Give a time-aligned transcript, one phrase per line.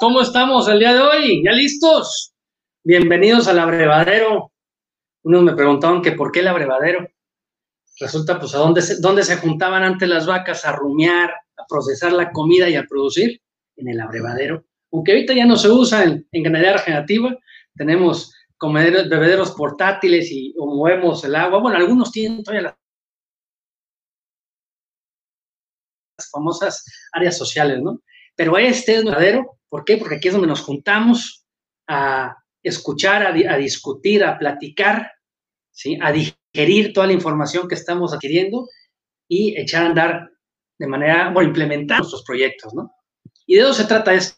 [0.00, 1.42] ¿Cómo estamos el día de hoy?
[1.44, 2.32] ¿Ya listos?
[2.84, 4.52] Bienvenidos al abrevadero.
[5.24, 7.08] Unos me preguntaban que por qué el abrevadero.
[7.98, 12.12] Resulta, pues, ¿a dónde se, dónde se juntaban antes las vacas a rumiar, a procesar
[12.12, 13.42] la comida y a producir?
[13.74, 14.64] En el abrevadero.
[14.92, 17.36] Aunque ahorita ya no se usa en, ganadería regenerativa,
[17.74, 21.58] tenemos comederos, bebederos portátiles y movemos el agua.
[21.58, 22.76] Bueno, algunos tienen todavía
[26.16, 28.00] las famosas áreas sociales, ¿no?
[28.38, 29.96] Pero este es verdadero, ¿por qué?
[29.96, 31.44] Porque aquí es donde nos juntamos
[31.88, 35.10] a escuchar, a, discutir, a platicar,
[35.72, 35.98] ¿sí?
[36.00, 38.68] A digerir toda la información que estamos adquiriendo
[39.26, 40.30] y echar a andar
[40.78, 42.92] de manera, bueno, implementar nuestros proyectos, ¿no?
[43.44, 44.36] Y de eso se trata esto,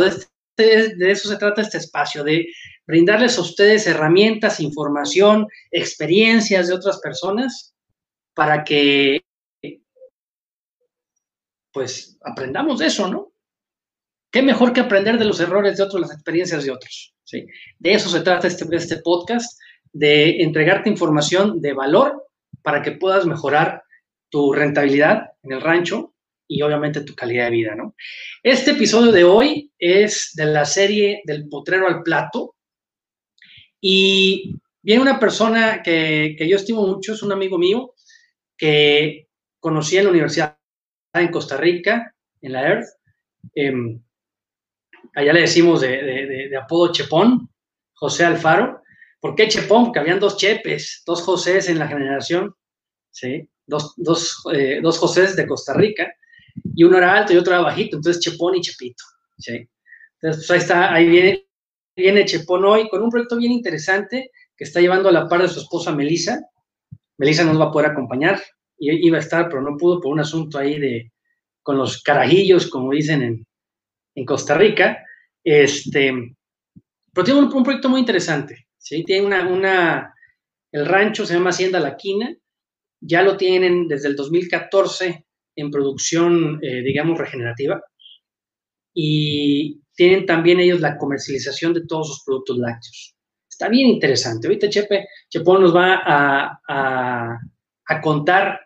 [0.00, 2.46] de, este, de eso se trata este espacio, de
[2.86, 7.74] brindarles a ustedes herramientas, información, experiencias de otras personas
[8.32, 9.25] para que
[11.76, 13.34] pues aprendamos de eso, ¿no?
[14.32, 17.14] ¿Qué mejor que aprender de los errores de otros, las experiencias de otros?
[17.22, 17.44] ¿sí?
[17.78, 19.60] De eso se trata este, este podcast,
[19.92, 22.28] de entregarte información de valor
[22.62, 23.82] para que puedas mejorar
[24.30, 26.14] tu rentabilidad en el rancho
[26.48, 27.94] y obviamente tu calidad de vida, ¿no?
[28.42, 32.56] Este episodio de hoy es de la serie del potrero al plato
[33.82, 37.92] y viene una persona que, que yo estimo mucho, es un amigo mío
[38.56, 39.28] que
[39.60, 40.56] conocí en la universidad
[41.22, 42.86] en Costa Rica, en la Earth.
[43.54, 44.00] Em,
[45.14, 47.48] allá le decimos de, apodo Chepón,
[47.94, 48.82] José Alfaro.
[49.20, 49.86] ¿Por qué Chepón?
[49.86, 52.54] Porque habían dos Chepes, dos Josés en la generación,
[53.10, 53.48] ¿sí?
[53.66, 56.12] Dos, dos, eh, dos Josés de Costa Rica,
[56.74, 59.02] y uno era alto y otro era bajito, entonces Chepón y Chepito,
[59.38, 59.68] ¿sí?
[60.20, 61.46] Entonces, pues ahí está, ahí viene,
[61.96, 65.48] viene Chepón hoy con un proyecto bien interesante que está llevando a la par de
[65.48, 66.40] su esposa Melissa.
[67.18, 68.40] Melissa nos va a poder acompañar,
[68.78, 71.12] iba a estar, pero no pudo por un asunto ahí de,
[71.62, 73.46] con los carajillos, como dicen en,
[74.14, 75.04] en Costa Rica.
[75.42, 76.12] Este,
[77.12, 79.04] pero tiene un, proyecto muy interesante, ¿sí?
[79.04, 80.14] Tiene una, una,
[80.72, 82.34] el rancho se llama Hacienda La Quina,
[83.00, 85.24] ya lo tienen desde el 2014
[85.56, 87.80] en producción, eh, digamos, regenerativa,
[88.92, 93.16] y tienen también ellos la comercialización de todos sus productos lácteos.
[93.48, 94.46] Está bien interesante.
[94.46, 97.38] Ahorita Chepe, Chepón nos va a, a,
[97.86, 98.60] a contar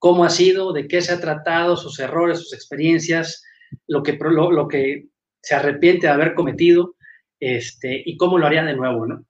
[0.00, 3.44] cómo ha sido, de qué se ha tratado, sus errores, sus experiencias,
[3.86, 5.08] lo que, lo, que
[5.42, 6.96] se arrepiente de haber cometido
[7.38, 9.24] este, y cómo lo haría de nuevo, ¿no?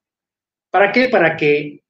[0.70, 1.08] ¿Para qué?
[1.08, 1.82] Para que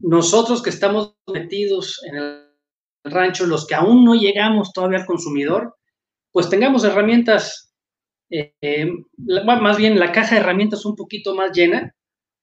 [0.00, 2.44] nosotros que estamos metidos en el
[3.02, 5.74] rancho, los que aún no llegamos todavía al consumidor,
[6.32, 7.74] pues tengamos herramientas,
[8.30, 11.94] eh, más bien la caja de herramientas un poquito más llena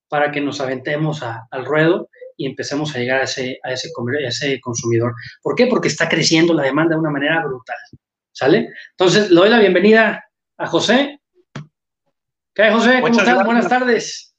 [0.09, 2.09] para que nos aventemos al ruedo
[2.41, 3.89] y empecemos a llegar a ese, a ese,
[4.25, 5.13] ese consumidor.
[5.43, 5.67] ¿Por qué?
[5.67, 7.77] Porque está creciendo la demanda de una manera brutal.
[8.31, 8.69] ¿Sale?
[8.91, 10.25] Entonces, le doy la bienvenida
[10.57, 11.21] a José.
[12.55, 12.99] ¿Qué hay, José?
[13.01, 13.45] ¿Cómo estás?
[13.45, 14.35] Buenas tardes.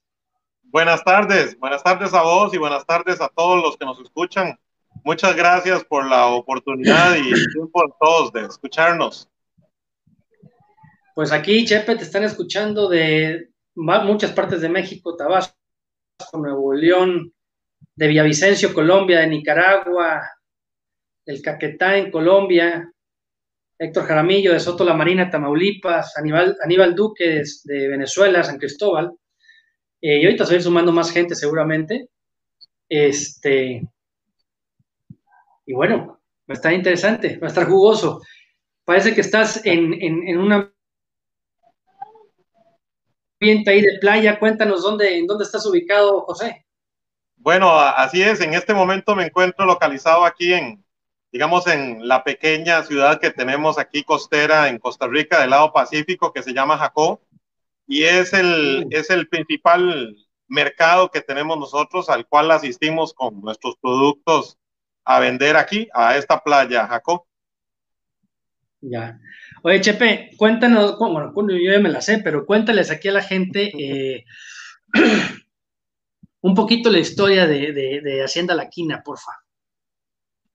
[0.65, 4.59] Buenas tardes, buenas tardes a vos y buenas tardes a todos los que nos escuchan.
[5.05, 9.29] Muchas gracias por la oportunidad y tiempo a todos de escucharnos.
[11.15, 15.55] Pues aquí, Chepe, te están escuchando de muchas partes de México, Tabasco,
[16.33, 17.33] Nuevo León,
[17.95, 20.23] de Villavicencio, Colombia, de Nicaragua,
[21.25, 22.93] del Caquetá en Colombia,
[23.79, 29.13] Héctor Jaramillo de Soto La Marina, Tamaulipas, Aníbal, Aníbal Duque de, Venezuela, San Cristóbal.
[30.01, 32.09] Eh, y ahorita va sumando más gente seguramente.
[32.89, 33.83] Este,
[35.67, 38.21] y bueno, va a estar interesante, va a estar jugoso.
[38.85, 40.73] Parece que estás en, en, en una
[43.41, 44.39] ambiente ahí de playa.
[44.39, 46.62] Cuéntanos dónde, en dónde estás ubicado, José.
[47.43, 48.41] Bueno, así es.
[48.41, 50.85] En este momento me encuentro localizado aquí en,
[51.33, 56.33] digamos, en la pequeña ciudad que tenemos aquí costera en Costa Rica del lado Pacífico
[56.33, 57.21] que se llama Jacó
[57.89, 60.17] y es el, es el principal
[60.47, 64.57] mercado que tenemos nosotros al cual asistimos con nuestros productos
[65.05, 67.27] a vender aquí, a esta playa, Jacó.
[68.81, 69.19] Ya.
[69.65, 73.73] Oye, Chepe, cuéntanos, bueno, yo ya me la sé, pero cuéntales aquí a la gente
[73.77, 74.25] eh,
[76.43, 79.33] un poquito la historia de, Hacienda La Quina, porfa.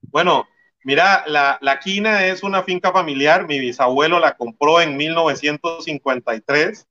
[0.02, 0.48] Bueno,
[0.84, 3.48] mira, la, la, Quina es una finca familiar.
[3.48, 6.88] Mi bisabuelo la compró en 1953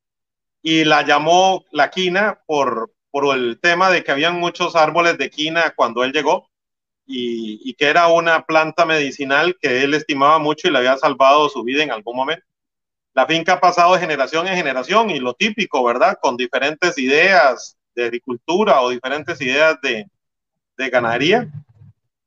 [0.63, 5.31] y la llamó La Quina por, por el tema de que habían muchos árboles de
[5.31, 6.51] quina cuando él llegó
[7.07, 11.49] y, y, que era una planta medicinal que él estimaba mucho y le había salvado
[11.49, 12.45] su vida en algún momento.
[13.15, 16.19] La finca ha pasado de generación en generación y lo típico, ¿verdad?
[16.21, 20.09] Con diferentes ideas, de agricultura o diferentes ideas de,
[20.77, 21.49] de ganadería.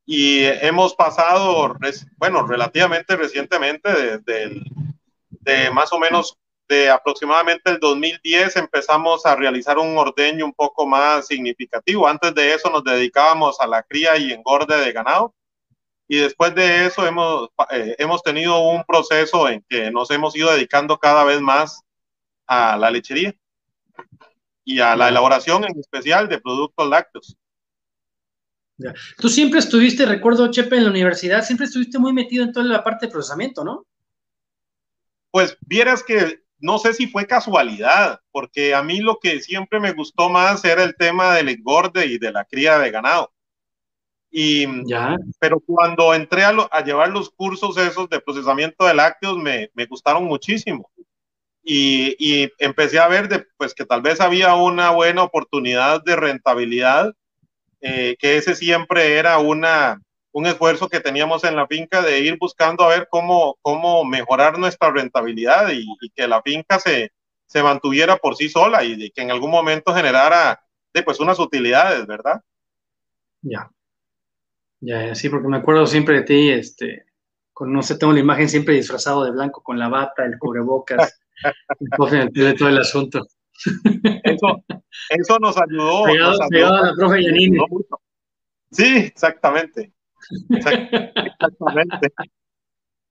[0.05, 1.77] Y hemos pasado,
[2.17, 4.63] bueno, relativamente recientemente desde el,
[5.29, 6.37] de más o menos
[6.67, 12.07] de aproximadamente el 2010 empezamos a realizar un ordeño un poco más significativo.
[12.07, 15.33] Antes de eso nos dedicábamos a la cría y engorde de ganado.
[16.07, 20.51] Y después de eso hemos, eh, hemos tenido un proceso en que nos hemos ido
[20.51, 21.83] dedicando cada vez más
[22.47, 23.35] a la lechería
[24.69, 27.35] y a la elaboración en especial de productos lácteos.
[29.17, 32.83] Tú siempre estuviste, recuerdo, Chepe, en la universidad, siempre estuviste muy metido en toda la
[32.83, 33.87] parte de procesamiento, ¿no?
[35.31, 39.91] Pues vieras que no sé si fue casualidad, porque a mí lo que siempre me
[39.91, 43.33] gustó más era el tema del engorde y de la cría de ganado.
[44.29, 45.17] Y, ya.
[45.39, 49.87] Pero cuando entré a, a, llevar los cursos esos de procesamiento de lácteos, me, me
[49.87, 50.91] gustaron muchísimo.
[51.63, 56.15] Y, y, empecé a ver de, pues, que tal vez había una buena oportunidad de
[56.15, 57.13] rentabilidad,
[57.81, 60.01] eh, que ese siempre era una,
[60.31, 64.57] un esfuerzo que teníamos en la finca de ir buscando a ver cómo, cómo mejorar
[64.57, 65.85] nuestra rentabilidad y,
[66.15, 67.11] que la finca se,
[67.45, 70.61] se, mantuviera por sí sola y que en algún momento generara
[70.93, 72.41] de, pues unas utilidades, ¿verdad?
[73.41, 73.69] Ya.
[74.81, 77.05] Ya, sí, porque me acuerdo siempre de ti, este,
[77.53, 81.18] con, no sé, tengo la imagen siempre disfrazado de blanco con la bata, el cubrebocas,
[82.31, 83.25] de todo el asunto.
[84.23, 84.63] Eso,
[85.09, 86.05] eso nos ayudó.
[86.05, 87.59] a la profe Yanine.
[88.71, 89.93] Sí, exactamente.
[90.49, 92.13] Exactamente.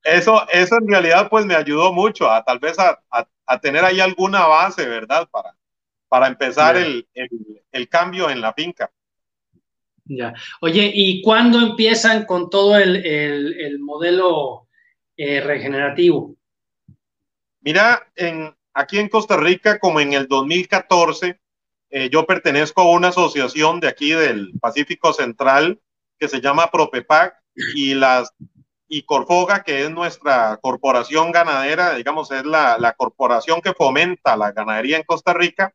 [0.02, 2.98] Eso, eso en realidad pues me ayudó mucho a tal vez a,
[3.60, 5.28] tener ahí alguna base, ¿verdad?
[5.30, 5.54] Para,
[6.08, 8.90] para empezar el, cambio en la finca.
[10.04, 10.32] Ya.
[10.60, 14.68] Oye, ¿y cuándo empiezan con todo el, modelo
[15.16, 16.37] eh, regenerativo?
[17.60, 21.40] Mira, en, aquí en Costa Rica, como en el 2014,
[21.90, 25.80] eh, yo pertenezco a una asociación de aquí del Pacífico Central
[26.18, 27.34] que se llama Propepac
[27.74, 28.32] y las
[28.88, 34.52] y Corfoga, que es nuestra corporación ganadera, digamos, es la, la corporación que fomenta la
[34.52, 35.74] ganadería en Costa Rica,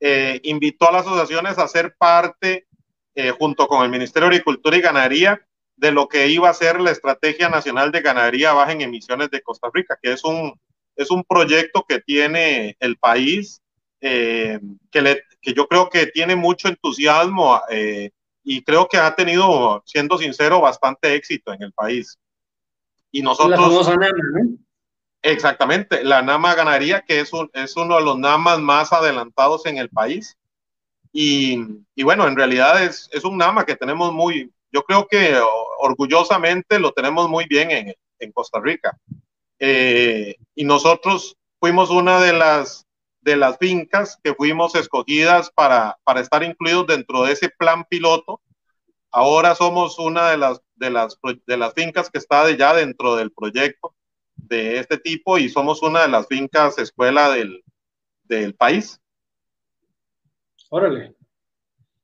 [0.00, 2.66] eh, invitó a las asociaciones a ser parte,
[3.14, 5.40] eh, junto con el Ministerio de Agricultura y Ganadería,
[5.76, 9.40] de lo que iba a ser la Estrategia Nacional de Ganadería Baja en Emisiones de
[9.40, 10.60] Costa Rica, que es un,
[10.98, 13.62] es un proyecto que tiene el país,
[14.00, 14.58] eh,
[14.90, 18.10] que, le, que yo creo que tiene mucho entusiasmo eh,
[18.42, 22.18] y creo que ha tenido, siendo sincero, bastante éxito en el país.
[23.12, 23.86] Y nosotros...
[23.86, 24.58] La NAMA,
[25.22, 29.78] Exactamente, la NAMA ganaría, que es, un, es uno de los NAMAs más adelantados en
[29.78, 30.36] el país.
[31.12, 31.58] Y,
[31.94, 35.40] y, bueno, en realidad es, es un NAMA que tenemos muy, yo creo que
[35.78, 38.96] orgullosamente lo tenemos muy bien en, en Costa Rica.
[39.58, 42.88] Eh, y nosotros fuimos una de las
[43.20, 48.40] de las fincas que fuimos escogidas para, para estar incluidos dentro de ese plan piloto.
[49.10, 53.30] Ahora somos una de las, de las, de las fincas que está ya dentro del
[53.30, 53.94] proyecto
[54.34, 57.62] de este tipo y somos una de las fincas escuela del,
[58.24, 59.00] del país.
[60.70, 61.14] Órale.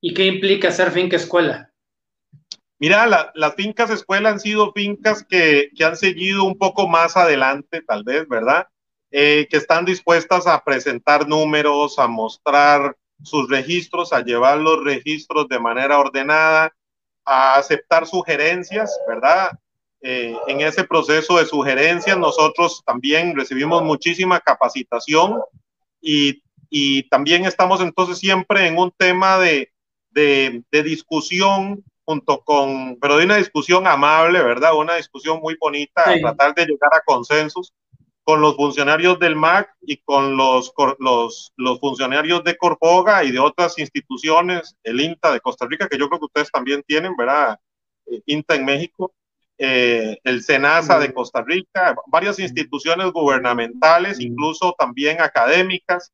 [0.00, 1.72] ¿Y qué implica ser finca escuela?
[2.78, 7.82] Mira, las fincas escuela han sido fincas que, que, han seguido un poco más adelante,
[7.82, 8.66] tal vez, ¿verdad?
[9.10, 15.48] Eh, que están dispuestas a presentar números, a mostrar sus registros, a llevar los registros
[15.48, 16.74] de manera ordenada,
[17.24, 19.52] a aceptar sugerencias, ¿verdad?
[20.02, 25.40] Eh, en ese proceso de sugerencias nosotros también recibimos muchísima capacitación
[26.00, 29.72] y, y también estamos entonces siempre en un tema de,
[30.10, 34.76] de, de discusión junto con, pero de una discusión amable, ¿verdad?
[34.76, 37.72] Una discusión muy bonita, tratar de llegar a consensos
[38.24, 43.38] con los funcionarios del MAC y con los, los, los funcionarios de Corfoga y de
[43.38, 47.58] otras instituciones, el INTA de Costa Rica, que yo creo que ustedes también tienen, ¿verdad?
[48.06, 49.14] Eh, INTA en México,
[49.58, 56.10] eh, el SENASA de Costa Rica, varias instituciones gubernamentales, incluso también académicas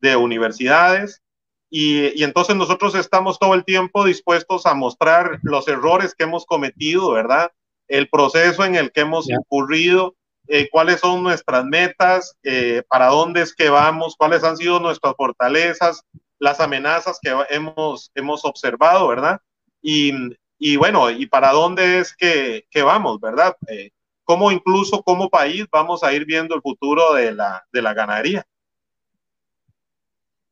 [0.00, 1.22] de universidades.
[1.70, 6.46] Y, y, entonces nosotros estamos todo el tiempo dispuestos a mostrar los errores que hemos
[6.46, 7.50] cometido, ¿verdad?
[7.88, 10.14] El proceso en el que hemos incurrido
[10.48, 15.14] eh, cuáles son nuestras metas, eh, para dónde es que vamos, cuáles han sido nuestras
[15.16, 16.02] fortalezas,
[16.38, 19.40] las amenazas que hemos, hemos observado, ¿verdad?
[19.82, 20.12] Y,
[20.58, 23.56] y bueno, y para dónde es que, que vamos, ¿verdad?
[23.68, 23.90] Eh,
[24.24, 28.46] cómo incluso como país vamos a ir viendo el futuro de la, de la ganadería.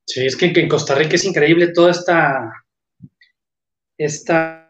[0.07, 2.53] Sí, es que, en Costa Rica es increíble toda esta,
[3.97, 4.61] esta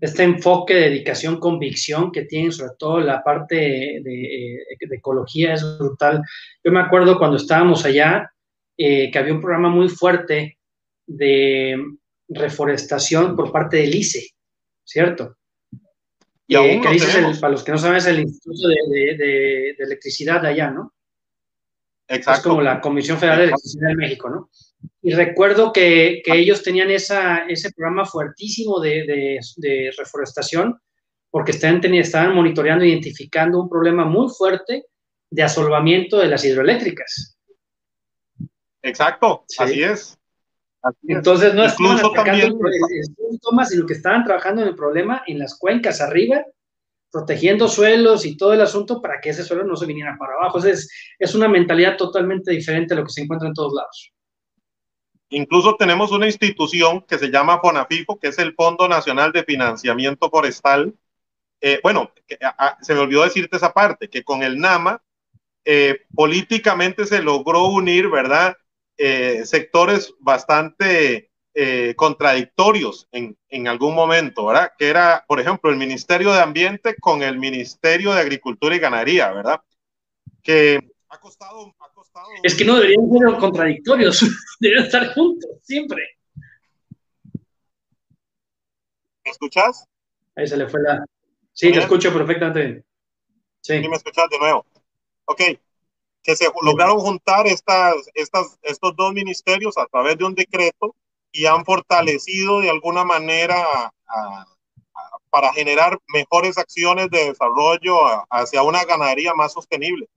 [0.00, 6.22] este enfoque, dedicación, convicción que tienen, sobre todo la parte de, ecología, es brutal.
[6.62, 8.30] Yo me acuerdo cuando estábamos allá,
[8.76, 10.58] eh, que había un programa muy fuerte
[11.06, 11.76] de
[12.28, 14.28] reforestación por parte del ICE,
[14.84, 15.36] ¿cierto?
[16.46, 20.48] Y aún que dices para los que no saben, es el Instituto de, Electricidad de
[20.48, 20.94] allá, ¿no?
[22.08, 22.38] Exacto.
[22.38, 24.50] Es como la Comisión Federal de Electricidad de México, ¿no?
[25.02, 29.38] Y recuerdo que, que ellos tenían esa, ese programa fuertísimo de,
[29.96, 30.80] reforestación
[31.30, 34.86] porque estaban, estaban monitoreando, identificando un problema muy fuerte
[35.30, 37.38] de asolvamiento de las hidroeléctricas.
[38.82, 40.18] Exacto, así es.
[41.06, 45.58] Entonces no estaban atacando el, síntoma, sino que estaban trabajando en el problema en las
[45.58, 46.44] cuencas arriba,
[47.10, 50.58] protegiendo suelos y todo el asunto para que ese suelo no se viniera para abajo.
[50.66, 54.12] Es, una mentalidad totalmente diferente a lo que se encuentra en todos lados.
[55.30, 60.30] Incluso tenemos una institución que se llama FONAFIFO, que es el Fondo Nacional de Financiamiento
[60.30, 60.94] Forestal.
[61.60, 62.12] Eh, bueno,
[62.80, 65.02] se me olvidó decirte esa parte, que con el NAMA
[65.64, 68.56] eh, políticamente se logró unir, ¿verdad?
[68.96, 71.27] Eh, sectores bastante
[71.60, 74.70] eh, contradictorios en, en, algún momento, ¿verdad?
[74.78, 79.32] Que era, por ejemplo, el Ministerio de Ambiente con el Ministerio de Agricultura y Ganadería,
[79.32, 79.60] ¿verdad?
[80.40, 81.74] Que ha costado...
[81.80, 84.20] Ha costado es que no deberían ser contradictorios,
[84.60, 86.00] deberían estar juntos, siempre.
[89.24, 89.84] ¿Me escuchas?
[90.36, 91.04] Ahí se le fue la...
[91.52, 92.84] Sí, te escucho perfectamente.
[93.62, 93.82] Sí.
[93.82, 94.64] sí, me escuchas de nuevo.
[95.24, 95.42] Ok,
[96.22, 100.94] que se lograron juntar estas, estas, estos dos ministerios a través de un decreto
[101.32, 103.92] y han fortalecido de alguna manera
[105.30, 107.96] para generar mejores acciones de desarrollo
[108.30, 110.08] hacia una ganadería más sostenible.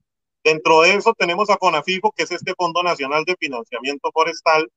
[0.43, 4.71] Dentro de eso tenemos a FONAFIFO, que es este Fondo Nacional de Financiamiento Forestal,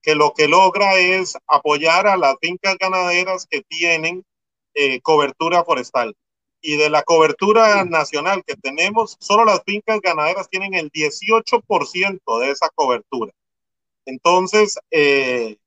[0.00, 4.24] que lo que logra es apoyar a las fincas ganaderas que tienen
[4.74, 6.14] eh, cobertura forestal
[6.60, 12.50] y de la cobertura nacional que tenemos, solo las fincas ganaderas tienen el 18% de
[12.50, 13.32] esa cobertura.
[14.06, 15.58] Entonces, eh,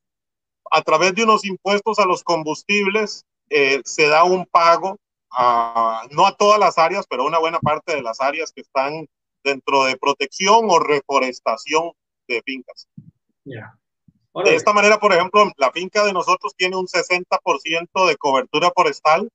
[0.71, 4.97] a través de unos impuestos a los combustibles, eh, se da un pago,
[5.31, 8.61] a, no a todas las áreas, pero a una buena parte de las áreas que
[8.61, 9.07] están
[9.43, 11.91] dentro de protección o reforestación
[12.27, 12.87] de fincas.
[13.43, 19.29] De esta manera, por ejemplo, la finca de nosotros tiene un 60% de cobertura forestal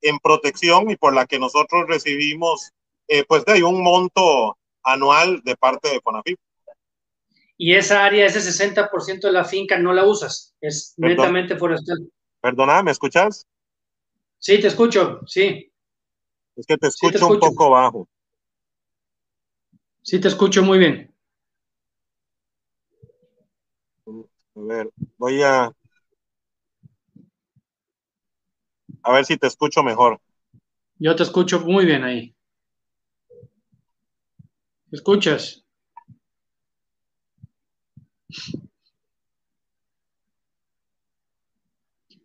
[0.00, 2.72] en protección y por la que nosotros recibimos
[3.08, 6.38] eh, pues de un monto anual de parte de Fonafip.
[7.60, 12.08] Y esa área, ese 60% de la finca no la usas, es netamente forestal.
[12.40, 13.48] Perdona, ¿me escuchas?
[14.38, 15.72] Sí, te escucho, sí.
[16.54, 18.08] Es que te escucho, un poco bajo.
[20.02, 21.12] Sí, te escucho muy bien.
[24.06, 25.72] A ver, voy a,
[29.02, 30.20] A ver si te escucho mejor.
[30.98, 32.34] Yo te escucho muy bien ahí.
[34.90, 35.64] ¿Me escuchas?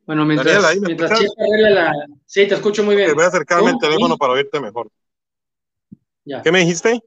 [0.06, 1.94] Bueno, mientras, mientras la...
[2.26, 3.08] Sí, te escucho muy bien.
[3.08, 4.90] Te voy a acercarme el teléfono para oírte mejor.
[6.26, 6.42] Ya.
[6.42, 7.00] ¿Qué me dijiste?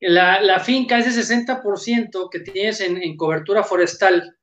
[0.00, 4.36] La, la finca, ese 60% que tienes en, en, cobertura forestal,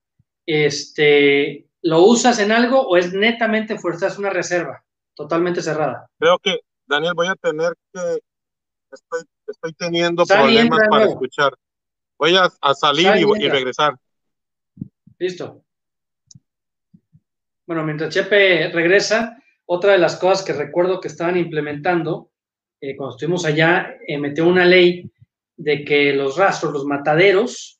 [0.45, 6.09] este, ¿Lo usas en algo o es netamente fuerza, es una reserva totalmente cerrada?
[6.17, 8.19] Creo que, Daniel, voy a tener que,
[8.89, 11.53] estoy, estoy teniendo problemas para escuchar.
[12.17, 13.95] Voy a, salir y, regresar.
[15.19, 15.63] Listo.
[17.65, 22.31] Bueno, mientras Chepe regresa, otra de las cosas que recuerdo que estaban implementando
[22.81, 25.09] eh, cuando estuvimos allá, eh, metió una ley
[25.55, 27.79] de que los rastros, los mataderos,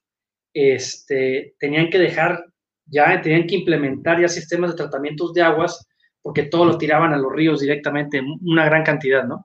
[0.54, 2.46] este, tenían que dejar
[2.86, 5.88] ya tenían que implementar ya sistemas de tratamientos de aguas
[6.22, 9.44] porque todo lo tiraban a los ríos directamente, una gran cantidad, ¿no?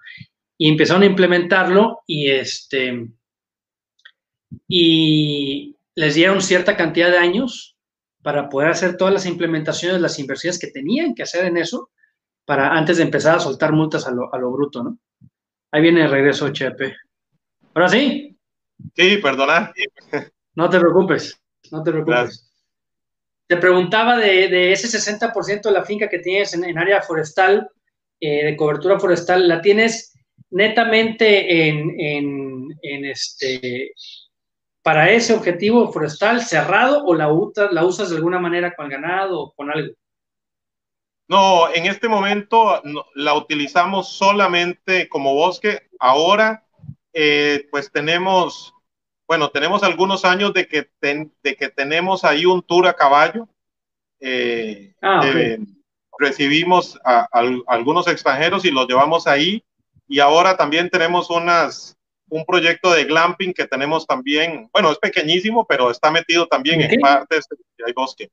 [0.57, 3.09] Y empezaron a implementarlo y este
[4.67, 7.77] y les dieron cierta cantidad de años
[8.23, 11.91] para poder hacer todas las implementaciones, las inversiones que tenían que hacer en eso,
[12.45, 14.99] para antes de empezar a soltar multas a lo, a lo bruto, ¿no?
[15.71, 16.97] Ahí viene el regreso, Chepe.
[17.75, 18.37] ¿Ahora sí?
[18.95, 19.73] Sí, perdona.
[20.55, 21.41] No te preocupes,
[21.71, 22.51] no te preocupes.
[23.47, 27.71] Te preguntaba de, ese 60% de la finca que tienes en, área forestal,
[28.21, 30.15] eh, de cobertura forestal, ¿la tienes
[30.51, 33.93] netamente en, este
[34.83, 37.29] para ese objetivo forestal cerrado o la,
[37.71, 39.95] la usas de alguna manera con el ganado o con algo?
[41.29, 42.83] No, en este momento
[43.15, 45.89] la utilizamos solamente como bosque.
[45.99, 46.65] Ahora,
[47.13, 48.75] eh, pues tenemos
[49.29, 53.47] bueno, tenemos algunos años de que, de que tenemos ahí un tour a caballo.
[54.21, 55.21] Eh, ah,
[56.19, 57.29] recibimos a,
[57.67, 59.63] algunos extranjeros y los llevamos ahí.
[60.09, 61.98] Y ahora también tenemos unas,
[62.31, 67.01] un proyecto de glamping que tenemos también, bueno, es pequeñísimo, pero está metido también en
[67.01, 68.31] partes de hay bosque.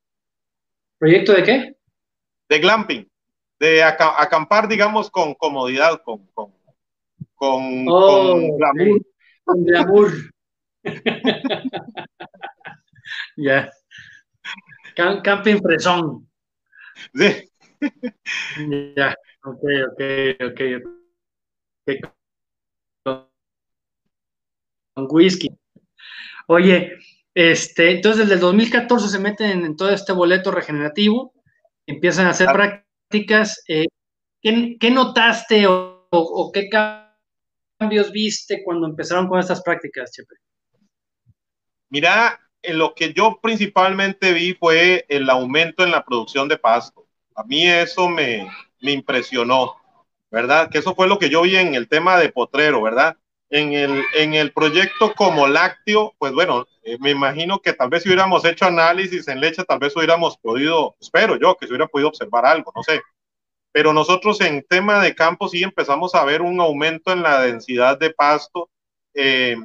[0.97, 1.75] ¿Proyecto de qué?
[2.49, 3.09] De glamping.
[3.59, 6.53] de acampar, digamos, con comodidad, con, con,
[7.35, 8.37] con, oh,
[9.45, 10.11] con glamour.
[13.37, 13.71] ya.
[14.95, 16.29] camping fresón.
[17.13, 17.49] Sí.
[18.95, 20.01] ya, ok, ok,
[20.51, 20.61] ok.
[22.01, 22.24] Con
[24.95, 25.49] whisky.
[26.47, 26.97] Oye,
[27.33, 31.33] este, entonces desde el 2014 se meten en todo este boleto regenerativo,
[31.85, 33.63] empiezan a hacer prácticas.
[33.67, 33.87] Eh,
[34.41, 40.35] ¿qué, notaste o, qué cambios viste cuando empezaron con estas prácticas, Chepe?
[41.89, 47.05] Mira, en lo que yo principalmente vi fue el aumento en la producción de pasto.
[47.35, 48.49] A mí eso me,
[48.81, 49.75] me impresionó,
[50.31, 50.69] ¿verdad?
[50.69, 53.17] Que eso fue lo que yo vi en el tema de potrero, ¿verdad?
[53.55, 58.03] En el, en el proyecto como lácteo, pues bueno, eh, me imagino que tal vez
[58.03, 61.87] si hubiéramos hecho análisis en leche, tal vez hubiéramos podido, espero yo, que se hubiera
[61.87, 63.01] podido observar algo, no sé.
[63.71, 67.97] Pero nosotros en tema de campo sí empezamos a ver un aumento en la densidad
[67.97, 68.69] de pasto
[69.13, 69.55] eh,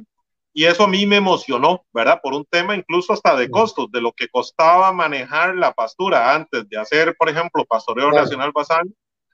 [0.53, 2.21] y eso a mí me emocionó, ¿verdad?
[2.23, 6.67] Por un tema incluso hasta de costos, de lo que costaba manejar la pastura antes
[6.69, 8.89] de hacer, por ejemplo, pastoreo nacional basal,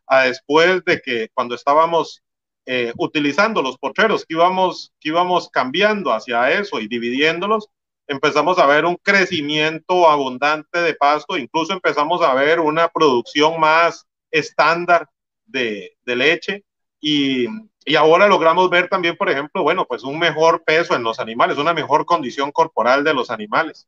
[0.08, 2.24] a después de que cuando estábamos
[2.70, 7.70] eh, utilizando los potreros que íbamos, que íbamos cambiando hacia eso y dividiéndolos,
[8.08, 14.06] empezamos a ver un crecimiento abundante de pasto, incluso empezamos a ver una producción más
[14.30, 15.08] estándar
[15.46, 16.66] de, de leche
[17.00, 17.48] y,
[17.86, 21.58] y, ahora logramos ver también, por ejemplo, bueno, pues un mejor peso en los animales,
[21.58, 23.88] una mejor condición corporal de los animales.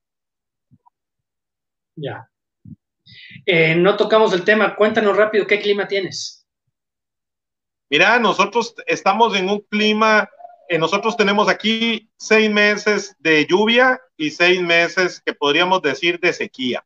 [1.98, 2.30] Ya.
[3.46, 6.39] Eh, no tocamos el tema, cuéntanos rápido, ¿qué clima tienes?
[7.90, 10.30] Mira, nosotros estamos en un clima,
[10.68, 16.32] eh, nosotros tenemos aquí seis meses de lluvia y seis meses que podríamos decir de
[16.32, 16.86] sequía.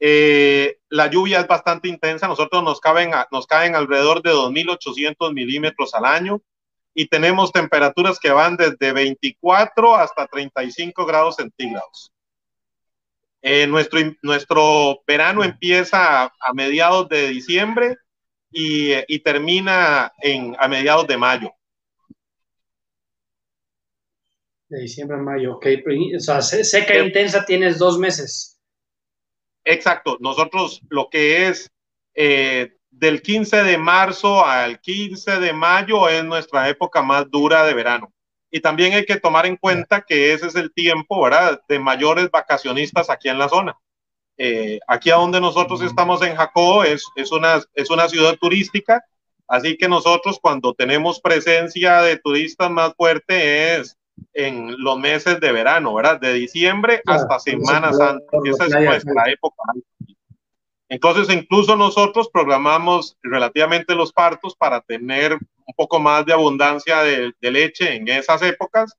[0.00, 5.94] Eh, la lluvia es bastante intensa, nosotros nos, caben, nos caen alrededor de 2.800 milímetros
[5.94, 6.42] al año
[6.92, 12.10] y tenemos temperaturas que van desde 24 hasta 35 grados centígrados.
[13.42, 17.96] Eh, nuestro, nuestro verano empieza a mediados de diciembre
[18.52, 21.52] y, termina en, a mediados de mayo.
[24.68, 25.66] De diciembre a mayo, ok.
[26.16, 28.60] O sea, seca e intensa tienes dos meses.
[29.64, 30.16] Exacto.
[30.20, 31.70] Nosotros lo que es
[32.14, 37.74] eh, del 15 de marzo al 15 de mayo es nuestra época más dura de
[37.74, 38.12] verano.
[38.50, 42.30] Y también hay que tomar en cuenta que ese es el tiempo, ¿verdad?, de mayores
[42.30, 43.78] vacacionistas aquí en la zona.
[44.44, 49.00] Eh, aquí a donde nosotros estamos en Jacó es, es, una, es una ciudad turística,
[49.46, 53.96] así que nosotros cuando tenemos presencia de turistas más fuerte es
[54.32, 56.18] en los meses de verano, ¿verdad?
[56.18, 58.24] De diciembre hasta Semana Santa.
[58.42, 59.62] Esa es nuestra época.
[60.88, 67.32] Entonces, incluso nosotros programamos relativamente los partos para tener un poco más de abundancia de,
[67.42, 68.92] leche en esas épocas.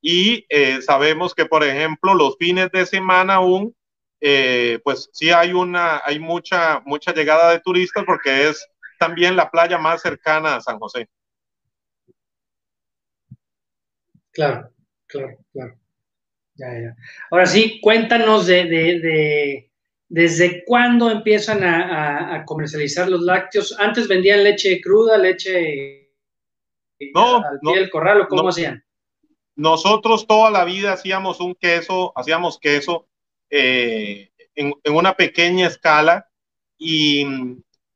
[0.00, 3.74] Y eh, sabemos que, por ejemplo, los fines de semana aún
[4.20, 9.50] eh, pues sí hay una, hay mucha, mucha llegada de turistas porque es también la
[9.50, 11.08] playa más cercana a San José.
[14.32, 14.70] Claro,
[15.06, 15.76] claro, claro.
[16.54, 16.96] Ya, ya.
[17.30, 19.70] Ahora sí, cuéntanos de, de,
[20.08, 23.74] desde cuándo empiezan a, comercializar los lácteos.
[23.78, 26.12] Antes vendían leche cruda, leche
[27.14, 28.84] no, al pie del corral, ¿o cómo hacían?
[29.56, 33.09] Nosotros toda la vida hacíamos un queso, hacíamos queso
[33.50, 36.26] eh, en, una pequeña escala
[36.78, 37.26] y,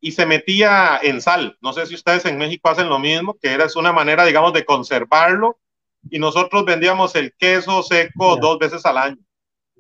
[0.01, 1.57] y, se metía en sal.
[1.61, 4.65] No sé si ustedes en México hacen lo mismo, que era una manera, digamos, de
[4.65, 5.59] conservarlo
[6.11, 9.19] y nosotros vendíamos el queso seco dos veces al año.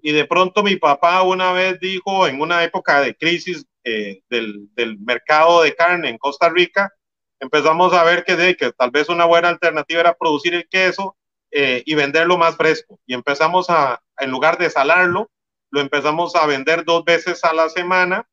[0.02, 4.68] Y de pronto mi papá una vez dijo, en una época de crisis eh, del,
[4.74, 6.92] del, mercado de carne en Costa Rica,
[7.40, 11.16] empezamos a ver que, de, que tal vez una buena alternativa era producir el queso
[11.50, 12.98] eh, y venderlo más fresco.
[13.06, 15.30] Y empezamos a, en lugar de salarlo,
[15.74, 18.28] lo empezamos a vender dos veces a la semana,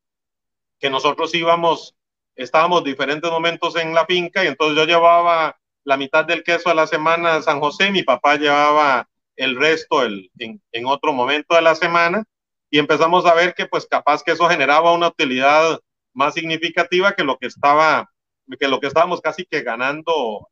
[0.78, 1.96] que nosotros íbamos,
[2.36, 6.74] estábamos diferentes momentos en la finca y entonces yo llevaba la mitad del queso a
[6.74, 11.56] la semana a San José, mi papá llevaba el resto el, en, en, otro momento
[11.56, 12.22] de la semana
[12.70, 15.80] y empezamos a ver que pues capaz que eso generaba una utilidad
[16.12, 18.08] más significativa que lo que estaba,
[18.56, 20.48] que lo que estábamos casi que ganando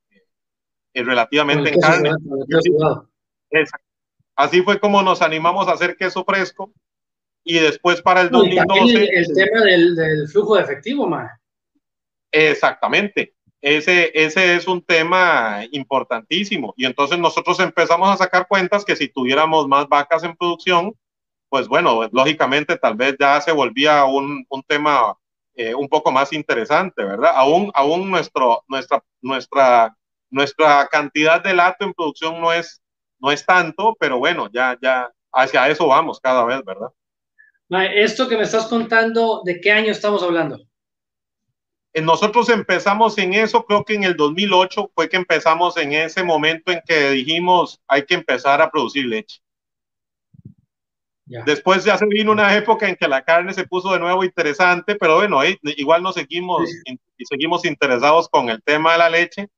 [0.93, 2.11] eh, relativamente en carne.
[3.53, 3.90] Exacto.
[4.37, 6.73] Así fue como nos animamos a hacer queso fresco
[7.45, 9.09] y después para el 2012...
[9.13, 11.31] el, tema del, flujo de efectivo, más.
[12.33, 13.35] Exactamente.
[13.61, 16.73] Ese, ese es un tema importantísimo.
[16.77, 20.95] Y entonces nosotros empezamos a sacar cuentas que si tuviéramos más vacas en producción,
[21.51, 25.17] pues bueno, lógicamente tal vez ya se volvía un, un tema
[25.55, 27.33] eh, un poco más interesante, ¿verdad?
[27.35, 29.95] Aún, aún nuestro, nuestra, nuestra,
[30.31, 32.81] nuestra cantidad de lato en producción no es,
[33.21, 36.89] no es tanto, pero bueno, ya, ya hacia eso vamos cada vez, ¿verdad?
[37.95, 40.59] Esto que me estás contando, ¿de qué año estamos hablando?
[41.95, 46.71] Nosotros empezamos en eso, creo que en el 2008 fue que empezamos en ese momento
[46.71, 49.41] en que dijimos hay que empezar a producir leche.
[51.47, 54.97] Después ya se vino una época en que la carne se puso de nuevo interesante,
[54.97, 56.69] pero bueno, igual nos seguimos
[57.17, 59.49] y seguimos interesados con el tema de la leche.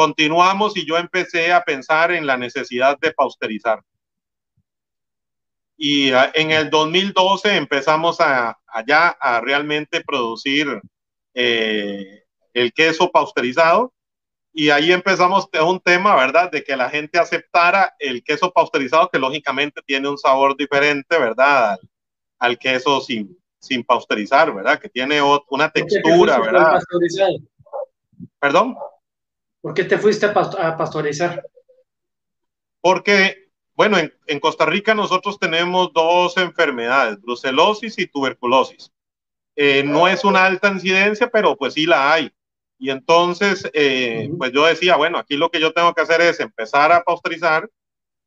[0.00, 3.82] Continuamos y yo empecé a pensar en la necesidad de pausterizar.
[5.76, 10.80] Y ah, en el 2012 empezamos a, allá a realmente producir
[11.34, 13.92] eh, el queso pausterizado
[14.54, 16.50] y ahí empezamos un tema, ¿verdad?
[16.50, 21.78] De que la gente aceptara el queso pasteurizado, que lógicamente tiene un sabor diferente, ¿verdad?
[22.38, 24.80] Al, queso sin, sin pasteurizar, ¿verdad?
[24.80, 26.80] Que tiene una textura, ¿verdad?
[28.38, 28.78] ¿Perdón?
[29.60, 31.42] ¿Por qué te fuiste a, pasteurizar?
[32.80, 38.90] Porque, bueno, en, en Costa Rica nosotros tenemos dos enfermedades, brucelosis y tuberculosis.
[39.56, 42.32] Eh, no es una alta incidencia, pero pues sí la hay.
[42.78, 46.40] Y entonces, eh, pues yo decía, bueno, aquí lo que yo tengo que hacer es
[46.40, 47.68] empezar a pasteurizar,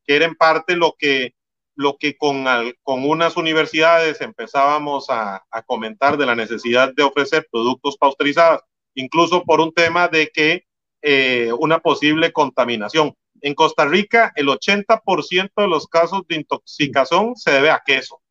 [0.06, 1.34] que era en parte lo que,
[1.74, 2.44] lo que con,
[2.84, 8.62] con unas universidades empezábamos a, comentar de la necesidad de ofrecer productos pasteurizados,
[8.94, 10.64] incluso por un tema de que
[11.06, 13.14] eh, una posible contaminación.
[13.42, 18.22] En Costa Rica, el 80% de los casos de intoxicación se debe a queso.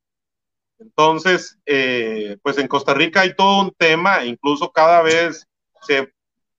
[0.79, 5.47] Entonces, eh, pues en Costa Rica hay todo un tema, incluso cada vez
[5.83, 6.11] se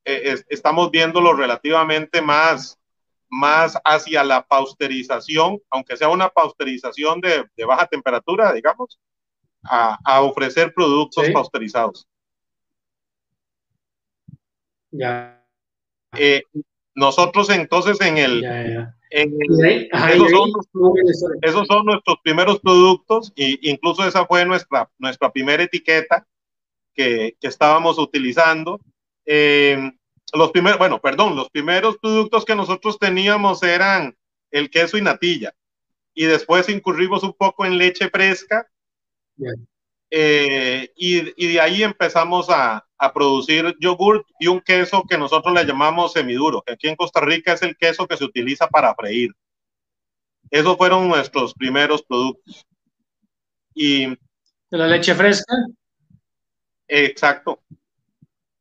[0.05, 2.79] eh, estamos viéndolo relativamente más,
[3.29, 9.01] más hacia la pasteurización, aunque sea una pasteurización de, baja temperatura, digamos,
[9.65, 12.07] a, ofrecer productos pasteurizados.
[14.93, 15.44] Ya.
[16.17, 16.43] Eh,
[16.95, 18.45] nosotros entonces en el,
[21.43, 26.27] esos, son, nuestros primeros productos e incluso esa fue nuestra, nuestra primera etiqueta
[26.95, 28.81] que, que estábamos utilizando
[29.27, 29.93] eh,
[30.33, 34.17] los primeros, bueno, perdón, los primeros productos que nosotros teníamos eran
[34.51, 35.55] el queso y natilla.
[36.15, 38.69] Y después incurrimos un poco en leche fresca.
[40.11, 46.13] Eh, y, de ahí empezamos a, producir yogur y un queso que nosotros le llamamos
[46.13, 49.33] semiduro, que aquí en Costa Rica es el queso que se utiliza para freír.
[50.51, 52.67] Esos fueron nuestros primeros productos.
[53.75, 54.17] Y, ¿De
[54.79, 55.55] la leche fresca?
[56.87, 57.61] Exacto.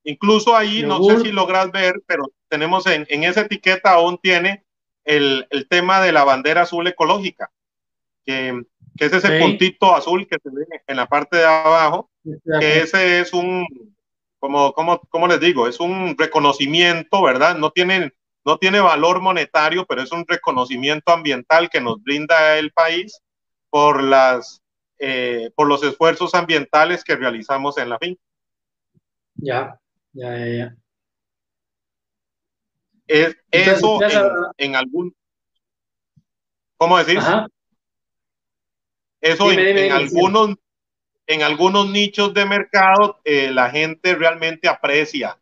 [0.04, 4.66] Incluso ahí, no sé si logras ver, pero tenemos en, en esa etiqueta aún tiene
[5.06, 7.52] el, el, tema de la bandera azul ecológica,
[8.26, 8.64] que,
[8.98, 12.10] que es ese puntito azul que se ve en la parte de abajo,
[12.60, 13.66] que ese es un,
[14.44, 17.56] como, como, como les digo, es un reconocimiento, ¿verdad?
[17.56, 18.12] No tiene,
[18.44, 23.22] no tiene valor monetario, pero es un reconocimiento ambiental que nos brinda el país
[23.70, 24.62] por, las,
[25.00, 28.22] eh, por los esfuerzos ambientales que realizamos en la finca.
[29.36, 29.80] Ya.
[30.12, 30.76] Ya, ya, ya.
[33.08, 34.00] Es, eso
[34.58, 35.16] en, algún.
[36.76, 37.20] ¿Cómo decir?
[39.22, 40.58] Eso en, algunos,
[41.28, 45.40] en algunos nichos de mercado, eh, la gente realmente aprecia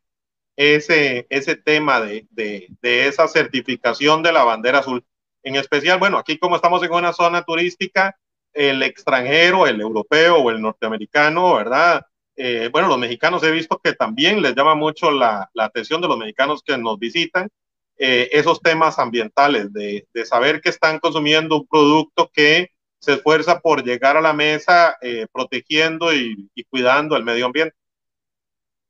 [0.56, 5.04] ese, ese tema de, de, de, esa certificación de la bandera azul.
[5.44, 8.16] En especial, bueno, aquí como estamos en una zona turística,
[8.54, 12.06] el extranjero, el europeo o el norteamericano, ¿verdad?
[12.36, 16.18] Eh, bueno, los mexicanos he visto que también les llama mucho la, atención de los
[16.18, 17.50] mexicanos que nos visitan,
[17.98, 23.84] eh, esos temas ambientales, de, saber que están consumiendo un producto que se esfuerza por
[23.84, 27.76] llegar a la mesa eh, protegiendo y, cuidando el medio ambiente.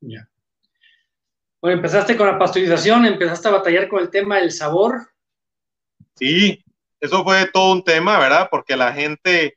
[0.00, 0.28] Ya.
[1.60, 5.08] Bueno, empezaste con la pasteurización, empezaste a batallar con el tema del sabor.
[6.14, 6.62] Sí,
[7.00, 8.48] eso fue todo un tema, ¿verdad?
[8.50, 9.56] Porque la gente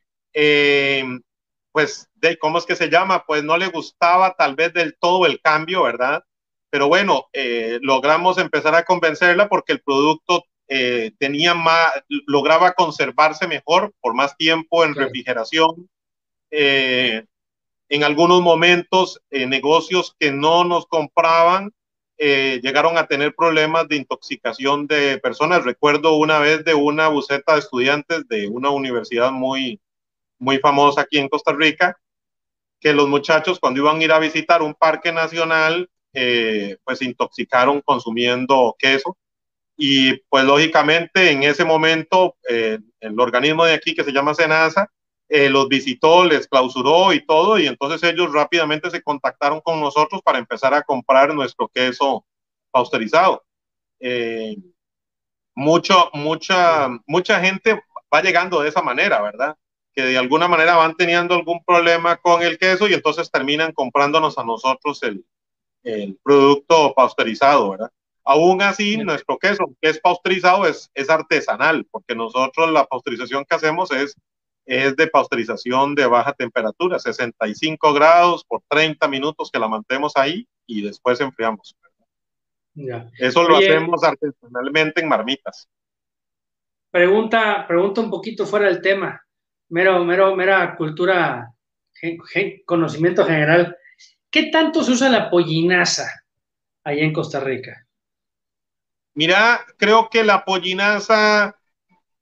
[1.76, 3.24] pues, de, ¿cómo es que se llama?
[3.26, 6.24] Pues no le gustaba tal vez del todo el cambio, ¿verdad?
[6.70, 13.46] Pero bueno, eh, logramos empezar a convencerla porque el producto eh, tenía más, lograba conservarse
[13.46, 15.88] mejor por más tiempo en refrigeración.
[16.50, 17.24] Eh,
[17.88, 21.72] en algunos momentos, negocios que no nos compraban
[22.18, 25.64] llegaron a tener problemas de intoxicación de personas.
[25.64, 29.80] Recuerdo una vez de una buceta de estudiantes de una universidad muy,
[30.38, 31.98] muy famosa aquí en Costa Rica,
[32.80, 37.04] que los muchachos cuando iban a ir a visitar un parque nacional, eh, pues se
[37.04, 39.16] intoxicaron consumiendo queso.
[39.76, 44.90] Y pues lógicamente en ese momento eh, el organismo de aquí que se llama Senasa
[45.28, 50.22] eh, los visitó, les clausuró y todo, y entonces ellos rápidamente se contactaron con nosotros
[50.22, 52.24] para empezar a comprar nuestro queso
[52.70, 53.44] pausterizado.
[53.98, 54.56] Eh,
[55.54, 59.56] mucho, mucha, mucha gente va llegando de esa manera, ¿verdad?
[59.92, 64.38] Que de alguna manera van teniendo algún problema con el queso y entonces terminan comprándonos
[64.38, 65.24] a nosotros el,
[65.82, 67.90] el producto pausterizado, ¿verdad?
[68.28, 73.54] Aún así, nuestro queso, que es pausterizado, es, es artesanal, porque nosotros la pasteurización que
[73.54, 74.16] hacemos es,
[74.64, 80.48] es de pasteurización de baja temperatura, 65 grados por 30 minutos que la mantemos ahí
[80.66, 81.76] y después enfriamos.
[83.16, 85.68] Eso lo hacemos artesanalmente en marmitas.
[86.90, 89.22] Pregunta, pregunta un poquito fuera del tema,
[89.68, 91.54] mero, mero, mera cultura,
[92.64, 93.76] conocimiento general.
[94.28, 96.10] ¿Qué tanto se usa la pollinaza
[96.82, 97.85] allá en Costa Rica?
[99.16, 101.58] Mira, creo que la pollinaza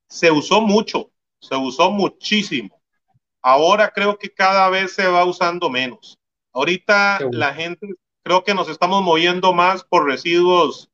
[0.09, 2.81] se usó mucho, se usó muchísimo.
[3.43, 6.17] Ahora creo que cada vez se va usando menos.
[6.53, 10.89] Ahorita la gente, creo que nos estamos moviendo más por residuos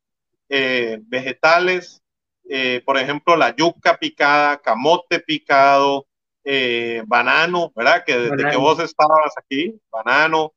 [0.49, 2.01] eh, vegetales,
[2.49, 6.07] eh, por ejemplo, la yuca picada, camote picado,
[6.43, 8.03] eh, banano, ¿verdad?
[8.03, 10.51] Que desde que vos estabas aquí, banano,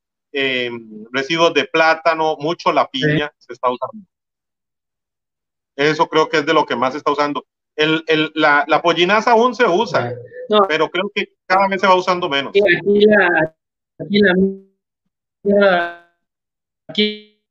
[1.13, 4.07] residuos de plátano, mucho la piña se está usando.
[5.77, 7.45] Eso creo que es de lo que más se está usando.
[7.77, 10.15] El, el, la, la, pollinaza aún se usa,
[10.69, 12.51] pero creo que cada vez se va usando menos.
[12.51, 13.57] Aquí la,
[13.99, 14.21] aquí
[15.43, 16.17] la,
[16.89, 17.43] aquí,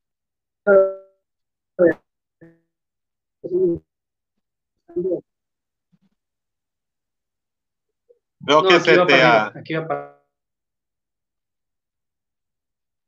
[8.45, 9.47] Creo que se te ha...
[9.47, 10.23] Aquí va para...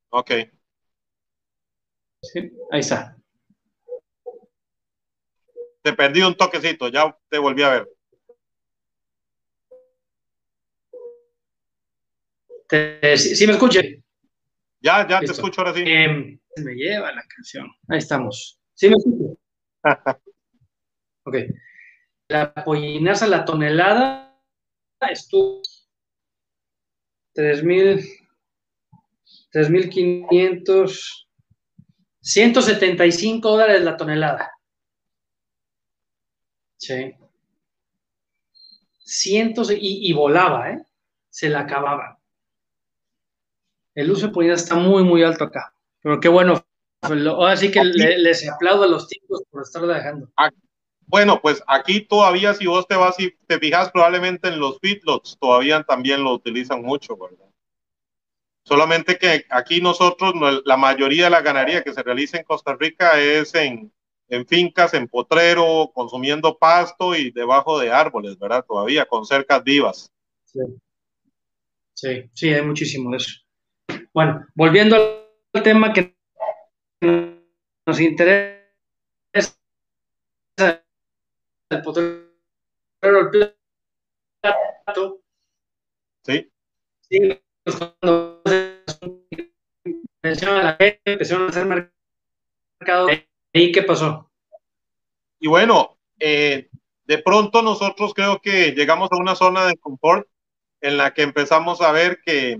[0.10, 0.32] Ok.
[2.22, 3.18] Sí, ahí está.
[5.86, 7.90] Te perdí un toquecito, ya te volví a ver.
[13.16, 14.04] ¿Sí, me escuché?
[14.82, 15.84] Ya, ya te escucho ahora sí.
[15.86, 17.68] Em, me lleva la canción.
[17.88, 18.60] Ahí estamos.
[18.74, 19.38] ¿Sí me escucho?
[21.24, 21.36] ok.
[22.30, 24.36] La pollinaza, la tonelada,
[25.12, 25.62] estuvo
[27.36, 28.04] 3.000,
[29.54, 31.28] 3.500,
[32.22, 34.55] 175 dólares la tonelada.
[36.78, 37.16] Sí.
[39.00, 40.84] Cientos y, volaba, ¿eh?
[41.30, 42.20] Se la acababa.
[43.94, 45.74] El uso de pollinaza está muy, muy alto acá.
[46.02, 46.66] Pero qué bueno.
[47.02, 50.30] Ahora sí que les aplaudo a los tipos por estar dejando.
[51.08, 55.38] Bueno, pues aquí todavía, si vos te vas y te fijas, probablemente en los feedlots
[55.40, 57.46] todavía también lo utilizan mucho, ¿verdad?
[58.64, 60.34] Solamente que aquí nosotros,
[60.66, 63.94] la mayoría de la ganadería que se realiza en Costa Rica es en,
[64.28, 68.66] en fincas, en potrero, consumiendo pasto y debajo de árboles, ¿verdad?
[68.68, 70.12] Todavía con cercas vivas.
[70.46, 70.60] Sí,
[71.94, 73.40] sí, sí hay muchísimo de eso.
[74.14, 74.98] Bueno, volviendo
[75.54, 76.16] al tema que
[77.02, 78.64] nos interesa,
[81.70, 82.26] el potrero,
[83.02, 83.56] el plato.
[86.24, 86.52] Sí.
[87.10, 87.20] Sí,
[87.64, 88.82] pues cuando la
[90.80, 93.08] gente, empezaron a hacer mercado
[93.58, 94.30] ¿Y qué pasó?
[95.40, 96.68] Y bueno, eh,
[97.06, 100.28] de pronto nosotros creo que llegamos a una zona de confort
[100.82, 102.60] en la que empezamos a ver que,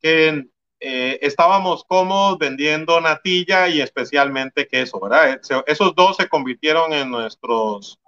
[0.00, 0.46] que
[0.78, 5.40] eh, estábamos cómodos vendiendo natilla y especialmente queso, ¿verdad?
[5.66, 7.98] Esos dos se convirtieron en nuestros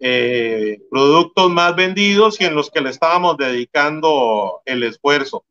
[0.00, 5.44] eh, productos más vendidos y en los que le estábamos dedicando el esfuerzo.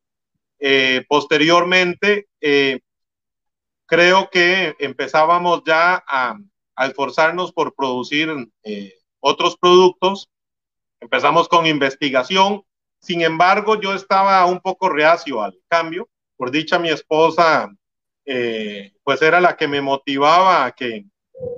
[1.08, 2.28] posteriormente,
[3.94, 6.36] creo que empezábamos ya a,
[6.80, 8.28] esforzarnos por producir
[8.64, 10.32] eh, otros productos.
[11.00, 12.64] Empezamos con investigación.
[13.00, 16.10] Sin embargo, yo estaba un poco reacio al cambio.
[16.36, 17.72] Por dicha, mi esposa,
[18.26, 21.06] eh, pues era la que me motivaba a que,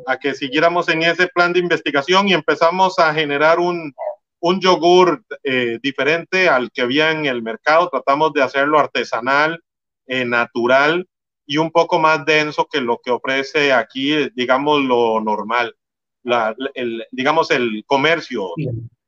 [0.06, 3.94] a que siguiéramos en ese plan de investigación y empezamos a generar un,
[4.42, 7.88] un yogur eh, diferente al que había en el mercado.
[7.90, 9.64] Tratamos de hacerlo artesanal,
[10.08, 11.08] natural,
[11.46, 15.76] y un poco más denso que lo que ofrece aquí, digamos, lo normal,
[16.24, 18.50] la, el, digamos, el comercio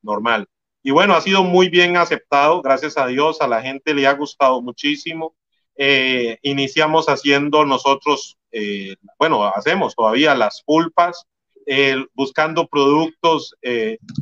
[0.02, 0.48] normal.
[0.84, 4.14] Y bueno, ha sido muy bien aceptado, gracias a Dios, a la gente le ha
[4.14, 5.36] gustado muchísimo.
[5.76, 11.26] Eh, iniciamos haciendo nosotros, eh, bueno, hacemos todavía las pulpas,
[11.66, 13.54] eh, buscando productos,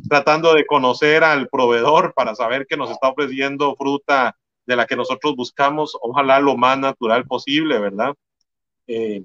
[0.08, 4.96] tratando de conocer al proveedor para saber que nos está ofreciendo fruta de la que
[4.96, 8.14] nosotros buscamos, ojalá lo más natural posible, ¿verdad?
[8.86, 9.22] Eh,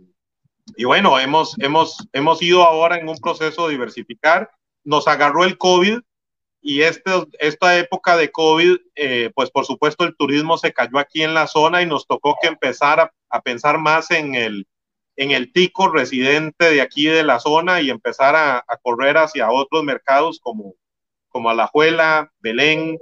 [0.75, 4.49] y bueno, hemos, hemos, hemos ido ahora en un proceso de diversificar.
[4.83, 5.99] Nos agarró el COVID
[6.61, 11.23] y este, esta época de COVID, eh, pues por supuesto el turismo se cayó aquí
[11.23, 14.67] en la zona y nos tocó que empezar a, pensar más en el,
[15.15, 19.49] en el tico residente de aquí de la zona y empezar a, a correr hacia
[19.49, 20.75] otros mercados como,
[21.29, 22.99] como Alajuela, Belén,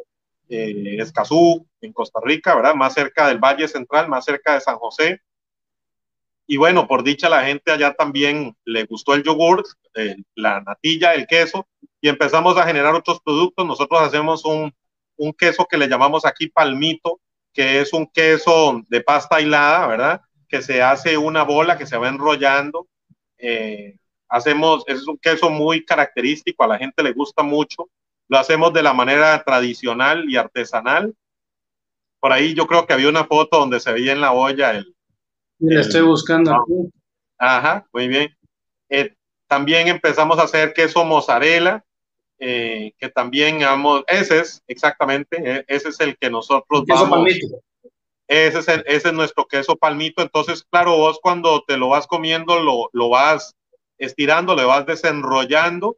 [0.49, 2.75] eh, Escazú, en Costa Rica, ¿verdad?
[2.75, 5.21] Más cerca del Valle Central, más cerca de San José.
[6.47, 9.63] Y bueno, por dicha la gente allá también le gustó el yogur,
[9.95, 11.67] eh, la natilla, el queso,
[12.01, 13.65] y empezamos a generar otros productos.
[13.65, 14.73] Nosotros hacemos un,
[15.17, 17.19] un queso que le llamamos aquí palmito,
[17.53, 20.21] que es un queso de pasta hilada, ¿verdad?
[20.47, 22.88] Que se hace una bola que se va enrollando.
[23.38, 27.89] Eh, hacemos, es un queso muy característico, a la gente le gusta mucho.
[28.30, 31.13] Lo hacemos de la manera tradicional y artesanal.
[32.20, 34.96] Por ahí yo creo que había una foto donde se veía en la olla el...
[35.60, 36.52] Le estoy buscando.
[36.52, 36.65] No.
[37.38, 38.38] Ajá, muy bien.
[38.88, 39.15] Eh,
[39.48, 41.84] también empezamos a hacer queso mozzarella,
[42.38, 47.18] eh, que también, vamos, ese es exactamente, eh, ese es el que nosotros queso vamos.
[47.18, 47.48] palmito.
[48.28, 50.22] Ese es, el, ese es nuestro queso palmito.
[50.22, 53.56] Entonces, claro, vos cuando te lo vas comiendo, lo, lo vas
[53.98, 55.98] estirando, le vas desenrollando.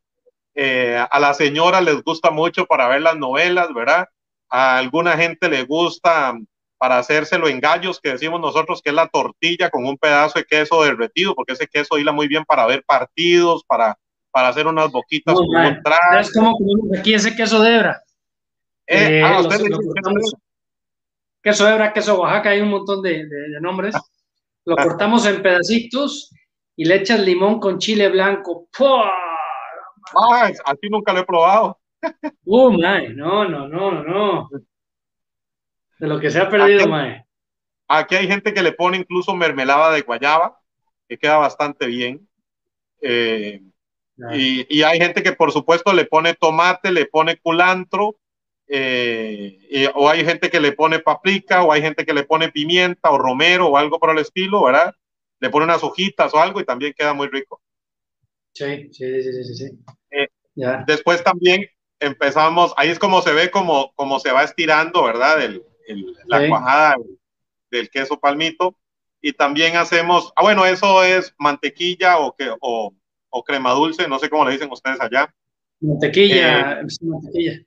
[0.55, 4.07] Eh, a la señora les gusta mucho para ver las novelas, ¿verdad?
[4.49, 6.33] A alguna gente le gusta
[6.77, 10.45] para hacérselo en gallos, que decimos nosotros que es la tortilla con un pedazo de
[10.45, 13.95] queso derretido, porque ese queso hila muy bien para ver partidos, para,
[14.31, 15.99] para hacer unas boquitas Muy con un trago.
[16.11, 18.01] ¿Sabes cómo comemos aquí ese queso de hebra?
[18.87, 19.79] Eh, Eh, ah, los- usted queso
[21.43, 23.95] queso hebra, queso Oaxaca, hay un montón de, de- de nombres.
[24.65, 26.29] Lo cortamos en pedacitos
[26.75, 28.67] y le echas limón con chile blanco.
[28.75, 29.11] ¡Pua!
[30.15, 31.79] Ah, así nunca lo he probado.
[32.45, 33.09] ¡Uh, mae!
[33.09, 34.49] No, no, no, no.
[35.99, 37.25] De lo que se ha perdido, mae.
[37.87, 40.57] Aquí hay gente que le pone incluso mermelada de guayaba,
[41.07, 42.27] que queda bastante bien.
[43.01, 43.61] Eh,
[44.33, 48.15] y, y hay gente que por supuesto le pone tomate, le pone culantro,
[48.67, 52.49] eh, y- o hay gente que le pone paprika, o hay gente que le pone
[52.51, 54.93] pimienta o romero o algo por el estilo, ¿verdad?
[55.39, 57.61] Le pone unas hojitas o algo y también queda muy rico.
[58.53, 59.65] Sí, sí, sí, sí, sí.
[60.11, 60.83] Eh, Ya.
[60.85, 61.65] Después también
[61.99, 65.41] empezamos, ahí es como se ve como, como se va estirando, ¿verdad?
[65.41, 66.49] El, el- la Sí.
[66.49, 66.95] cuajada
[67.69, 68.75] del queso palmito.
[69.21, 72.93] Y también hacemos, ah, bueno, eso es mantequilla o, que, o,
[73.29, 75.33] o crema dulce, no sé cómo le dicen ustedes allá.
[75.79, 77.61] Mantequilla, sí, mantequilla.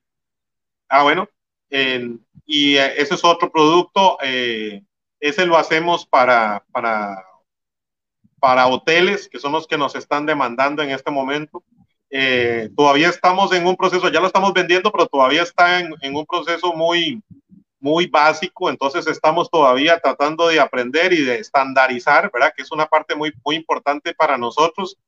[0.88, 1.28] Ah, bueno.
[1.70, 2.16] eh,
[2.46, 4.18] y eh, ese es otro producto.
[4.22, 4.82] eh,
[5.20, 7.24] ese lo hacemos para, para,
[8.44, 11.64] para hoteles, que son los que nos están demandando en este momento.
[12.10, 16.14] Eh, todavía estamos en un proceso, ya lo estamos vendiendo, pero todavía está en, en
[16.14, 17.22] un proceso muy,
[17.80, 18.68] muy básico.
[18.68, 22.52] Entonces estamos todavía tratando de aprender y de estandarizar, ¿verdad?
[22.54, 24.98] Que es una parte muy, muy importante para nosotros,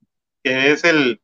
[0.42, 1.20] que es el,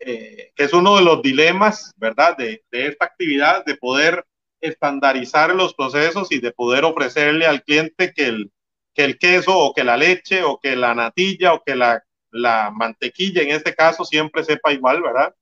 [0.00, 2.36] eh, que es uno de los dilemas, ¿verdad?
[2.36, 4.26] De, de, esta actividad, de poder
[4.60, 8.50] estandarizar los procesos y de poder ofrecerle al cliente que el,
[8.94, 12.70] que el queso o que la leche o que la natilla o que la, la
[12.70, 15.34] mantequilla en este caso siempre sepa igual, ¿verdad?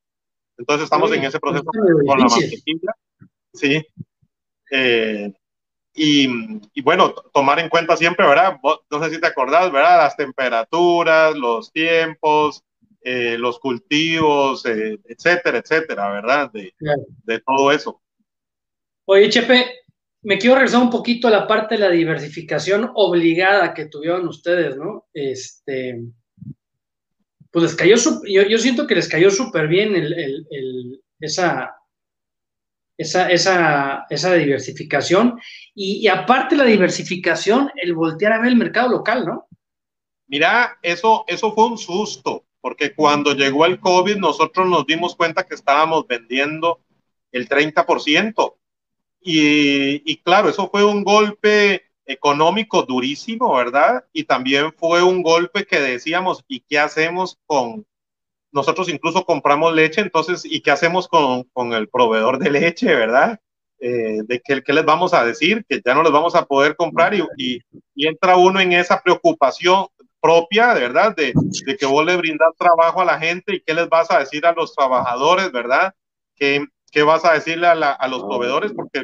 [0.57, 2.95] Entonces estamos en ese proceso es con la mantequilla,
[3.53, 3.87] sí.
[4.71, 5.33] Eh,
[5.95, 6.27] y,
[6.73, 8.59] y, bueno, tomar en cuenta siempre, ¿verdad?
[8.62, 9.99] No sé si te acordás, ¿verdad?
[9.99, 12.65] Las temperaturas, los tiempos,
[13.03, 16.51] eh, los cultivos, eh, etcétera, etcétera, ¿verdad?
[16.53, 17.03] De, Claro.
[17.25, 18.01] de todo eso.
[19.05, 19.82] Oye, Chepe,
[20.23, 24.77] me quiero regresar un poquito a la parte de la diversificación obligada que tuvieron ustedes,
[24.77, 25.07] ¿no?
[25.13, 26.01] Este,
[27.51, 29.95] pues les cayó, yo, yo siento que les cayó súper bien
[31.21, 31.75] esa,
[32.97, 33.29] esa,
[34.09, 35.41] esa, diversificación.
[35.75, 39.47] Y, y aparte la diversificación, el voltear a ver el mercado local, ¿no?
[40.29, 45.47] Mira, eso, eso fue un susto, porque cuando llegó el COVID nosotros nos dimos cuenta
[45.47, 46.81] que estábamos vendiendo
[47.33, 48.55] el 30%.
[49.23, 54.05] Y, y claro, eso fue un golpe económico durísimo, ¿verdad?
[54.13, 57.87] Y también fue un golpe que decíamos, ¿y qué hacemos con...
[58.51, 63.41] Nosotros incluso compramos leche, entonces, ¿y qué hacemos con, con el proveedor de leche, verdad?
[63.79, 66.77] Eh, de que, qué les vamos a decir, que ya no les vamos a poder
[66.77, 67.61] comprar y, y,
[67.95, 69.87] y entra uno en esa preocupación
[70.21, 71.17] propia, ¿verdad?
[71.17, 74.21] De, de, que vos le brindas trabajo a la gente y qué les vas a
[74.21, 75.94] decir a los trabajadores, ¿verdad?
[76.37, 78.73] ¿Qué, qué vas a decirle a, la, a los proveedores?
[78.73, 79.03] Porque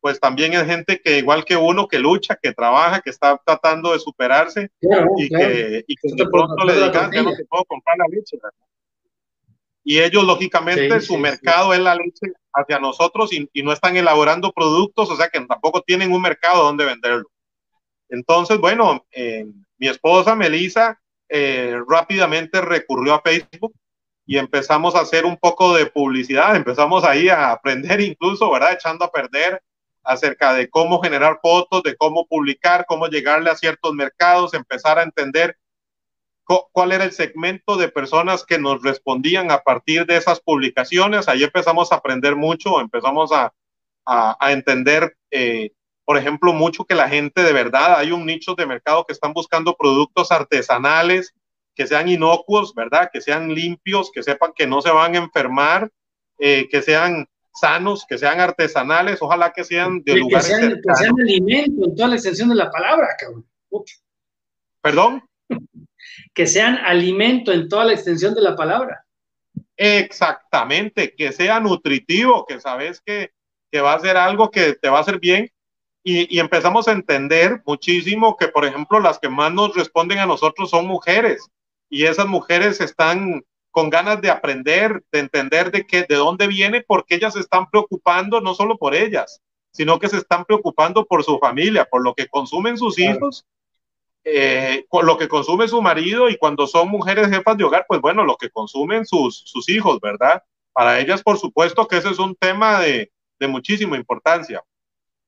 [0.00, 3.92] pues también es gente que igual que uno, que lucha, que trabaja, que está tratando
[3.92, 5.46] de superarse Claro, y, claro.
[5.48, 8.66] Que, y, que, de pronto le digan, ya no te puedo comprar la leche, ¿verdad?
[9.82, 11.78] Y ellos, lógicamente, sí, su sí, mercado sí.
[11.78, 15.82] es la leche hacia nosotros y, y, no están elaborando productos, o sea que tampoco
[15.82, 17.30] tienen un mercado donde venderlo.
[18.08, 19.46] Entonces, bueno, eh,
[19.78, 23.72] mi esposa Melissa eh, rápidamente recurrió a Facebook
[24.26, 28.72] y empezamos a hacer un poco de publicidad, empezamos ahí a aprender incluso, ¿verdad?
[28.72, 29.62] Echando a perder
[30.02, 35.02] acerca de cómo generar fotos, de cómo publicar, cómo llegarle a ciertos mercados, empezar a
[35.02, 35.56] entender
[36.72, 41.28] cuál era el segmento de personas que nos respondían a partir de esas publicaciones.
[41.28, 43.52] Ahí empezamos a aprender mucho, empezamos a,
[44.04, 45.70] a, entender, eh,
[46.04, 49.32] por ejemplo, mucho que la gente de verdad, hay un nicho de mercado que están
[49.32, 51.34] buscando productos artesanales
[51.74, 53.10] que sean inocuos, ¿verdad?
[53.12, 55.90] Que sean limpios, que sepan que no se van a enfermar,
[56.38, 57.28] eh, que sean
[57.60, 61.94] sanos, que sean artesanales, ojalá que sean de lugares que sean, que sean alimento en
[61.94, 63.46] toda la extensión de la palabra, cabrón.
[64.82, 65.22] ¿Perdón?
[66.34, 69.04] que sean alimento en toda la extensión de la palabra.
[69.76, 73.30] Exactamente, que sea nutritivo, que sabes que,
[73.70, 75.50] que va a ser algo que te va a hacer bien.
[76.02, 80.26] Y, y, empezamos a entender muchísimo que, por ejemplo, las que más nos responden a
[80.26, 81.46] nosotros son mujeres.
[81.90, 86.82] Y esas mujeres están con ganas de aprender, de entender de qué, de dónde viene,
[86.82, 89.40] porque ellas se están preocupando no solo por ellas,
[89.72, 93.46] sino que se están preocupando por su familia, por lo que consumen sus hijos
[94.22, 98.02] eh, con lo que consume su marido y cuando son mujeres jefas de hogar, pues
[98.02, 100.42] bueno, lo que consumen sus, sus hijos, ¿verdad?
[100.74, 104.62] Para ellas, por supuesto que ese es un tema de, de muchísima importancia.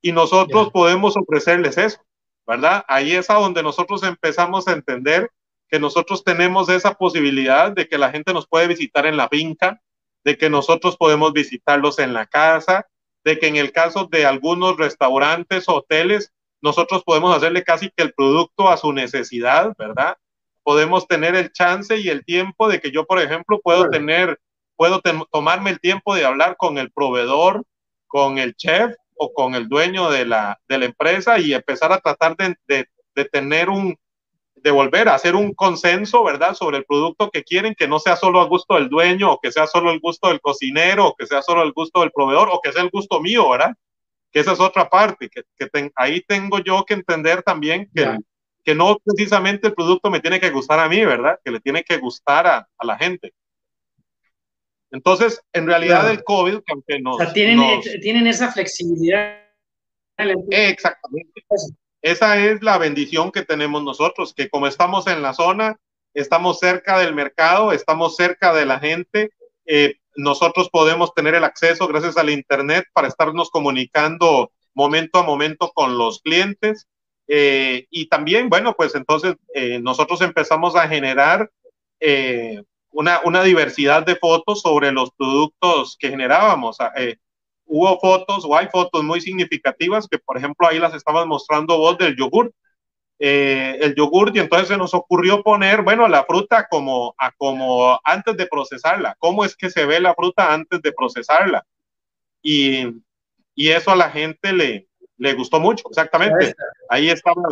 [0.03, 2.01] Y nosotros podemos ofrecerles eso,
[2.47, 2.85] ¿verdad?
[2.87, 5.31] Ahí es a donde nosotros empezamos a entender
[5.73, 9.81] que nosotros tenemos esa posibilidad de que la gente nos puede visitar en la finca,
[10.23, 12.87] de que nosotros podemos visitarlos en la casa,
[13.25, 18.13] de que en el caso de algunos restaurantes, hoteles, nosotros podemos hacerle casi que el
[18.13, 20.19] producto a su necesidad, ¿verdad?
[20.63, 24.39] Podemos tener el chance y el tiempo de que yo, por ejemplo, puedo tener,
[24.77, 25.01] puedo
[25.31, 27.65] tomarme el tiempo de hablar con el proveedor,
[28.09, 32.01] con el chef o con el dueño de la, de la empresa y empezar a
[32.01, 33.97] tratar de, de, de tener un,
[34.63, 36.55] de volver a hacer un consenso, ¿verdad?
[36.55, 39.53] Sobre el producto que quieren, que no sea solo al gusto del dueño, o que
[39.53, 42.61] sea solo el gusto del cocinero, o que sea solo el gusto del proveedor, o
[42.63, 43.75] que sea el gusto mío, ¿verdad?
[44.33, 48.17] que esa es otra parte, que, que ahí tengo yo que entender también que,
[48.65, 51.39] que no precisamente el producto me tiene que gustar a mí, ¿verdad?
[51.45, 53.35] Que le tiene que gustar a, a la gente.
[54.91, 57.17] Entonces, en realidad el COVID, aunque nos...
[57.17, 59.39] O sea, tienen, tienen esa flexibilidad.
[60.51, 61.31] Exactamente.
[62.03, 65.79] Esa es la bendición que tenemos nosotros, que como estamos en la zona,
[66.15, 69.31] estamos cerca del mercado, estamos cerca de la gente,
[69.65, 75.71] eh, nosotros podemos tener el acceso gracias al Internet para estarnos comunicando momento a momento
[75.75, 76.87] con los clientes.
[77.29, 81.51] Eh, y también, bueno, pues entonces eh, nosotros empezamos a generar
[82.01, 86.77] eh, una, una, diversidad de fotos sobre los productos que generábamos.
[87.67, 91.97] Hubo fotos o hay fotos muy significativas que, por ejemplo, ahí las estabas mostrando vos
[91.99, 92.53] del yogur.
[93.19, 98.01] Eh, el yogur y entonces se nos ocurrió poner, bueno, la fruta como, a como
[98.03, 101.65] antes de procesarla, cómo es que se ve la fruta antes de procesarla.
[102.43, 102.89] Y,
[103.55, 104.89] y eso a la gente le,
[105.19, 106.55] le gustó mucho, exactamente.
[106.89, 107.43] Ahí estaba,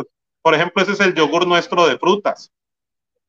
[0.41, 2.51] por ejemplo, ese es el yogur nuestro de frutas.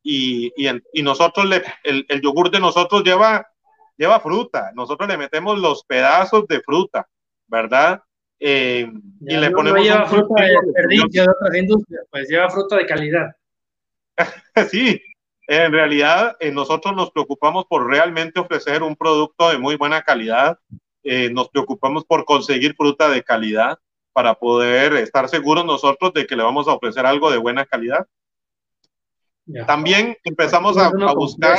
[0.02, 3.46] Y, y, y nosotros, le, el, el yogur de nosotros lleva,
[4.02, 7.08] lleva fruta, nosotros le metemos los pedazos de fruta,
[7.46, 8.02] ¿verdad?
[8.40, 8.90] Eh,
[9.20, 9.78] y le ponemos.
[9.78, 13.36] No lleva fruta de desperdicio de otras industrias, pues lleva fruta de calidad.
[14.68, 15.00] sí,
[15.46, 20.58] en realidad eh, nosotros nos preocupamos por realmente ofrecer un producto de muy buena calidad.
[21.04, 23.78] Eh, nos preocupamos por conseguir fruta de calidad
[24.12, 28.04] para poder estar seguros nosotros de que le vamos a ofrecer algo de buena calidad.
[29.68, 31.58] También empezamos a, a buscar.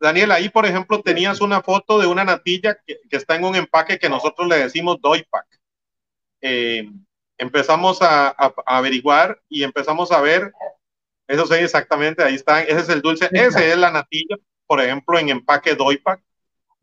[0.00, 3.98] Daniel, ahí por ejemplo tenías una foto de una natilla que, está en un empaque
[3.98, 5.46] que nosotros le decimos Doypack.
[6.40, 6.88] Eh,
[7.36, 8.28] empezamos a,
[8.64, 10.52] averiguar y empezamos a ver,
[11.28, 14.36] eso sí, exactamente, ahí está, ese es el dulce, ese es la natilla,
[14.66, 16.22] por ejemplo, en empaque Doypack,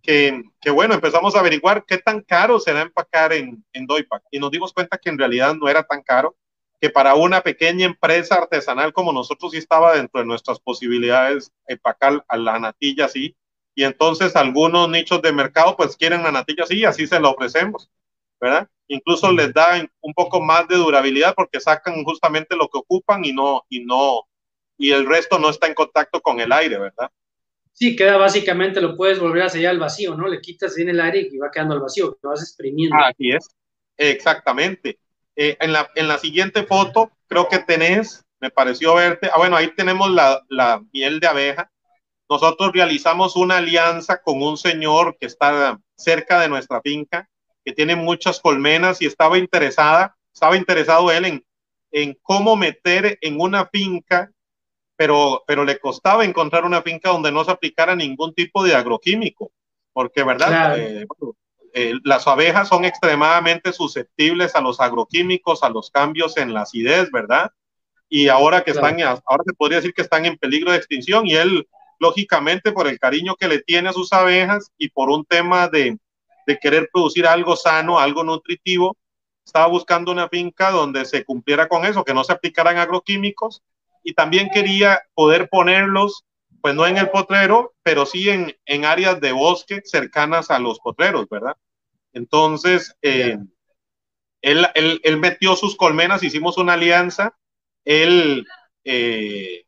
[0.02, 4.40] que, que bueno, empezamos a averiguar qué tan caro será empacar en, en Doypack y
[4.40, 6.36] nos dimos cuenta que en realidad no era tan caro
[6.80, 12.24] que para una pequeña empresa artesanal como nosotros sí estaba dentro de nuestras posibilidades empacar
[12.28, 13.36] a la natilla así.
[13.76, 17.30] Y entonces algunos nichos de mercado pues quieren la natilla así y así se la
[17.30, 17.90] ofrecemos,
[18.40, 18.68] ¿verdad?
[18.88, 23.34] Incluso les da un poco más de durabilidad porque sacan justamente lo que ocupan y
[23.34, 24.28] no, y no,
[24.78, 27.10] y el resto no está en contacto con el aire, ¿verdad?
[27.74, 30.28] Sí, queda básicamente, lo puedes volver a sellar al vacío, ¿no?
[30.28, 32.96] Le quitas en el aire y va quedando al vacío, lo vas exprimiendo.
[32.98, 33.48] Así es,
[33.98, 34.98] exactamente.
[35.38, 39.56] Eh, en, la, en la siguiente foto, creo que tenés, me pareció verte, ah, bueno,
[39.56, 41.72] ahí tenemos la, la miel de abeja.
[42.30, 47.30] Nosotros realizamos una alianza con un señor que está cerca de nuestra finca,
[47.64, 51.46] que tiene muchas colmenas y estaba interesada, estaba interesado él en,
[51.92, 54.32] en cómo meter en una finca
[54.98, 59.52] pero, pero le costaba encontrar una finca donde no se aplicara ningún tipo de agroquímico,
[59.94, 60.78] porque, ¿verdad?
[60.78, 61.06] Eh,
[61.80, 67.12] eh, las abejas son extremadamente susceptibles a los agroquímicos, a los cambios en la acidez,
[67.12, 67.52] ¿verdad?
[68.10, 71.36] Y ahora que están, ahora se podría decir que están en peligro de extinción y
[71.36, 71.68] él,
[72.00, 76.00] lógicamente, por el cariño que le tiene a sus abejas y por un tema de,
[76.48, 78.98] de querer producir algo sano, algo nutritivo,
[79.46, 83.62] estaba buscando una finca donde se cumpliera con eso, que no se aplicaran agroquímicos
[84.04, 86.26] y también quería poder ponerlos,
[86.60, 90.80] pues no en el potrero, pero sí en, en áreas de bosque cercanas a los
[90.80, 91.56] potreros, ¿verdad?
[92.18, 93.38] Entonces, eh,
[94.42, 97.38] él, él, él, metió sus colmenas, hicimos una alianza,
[97.86, 98.46] él
[98.84, 99.66] eh,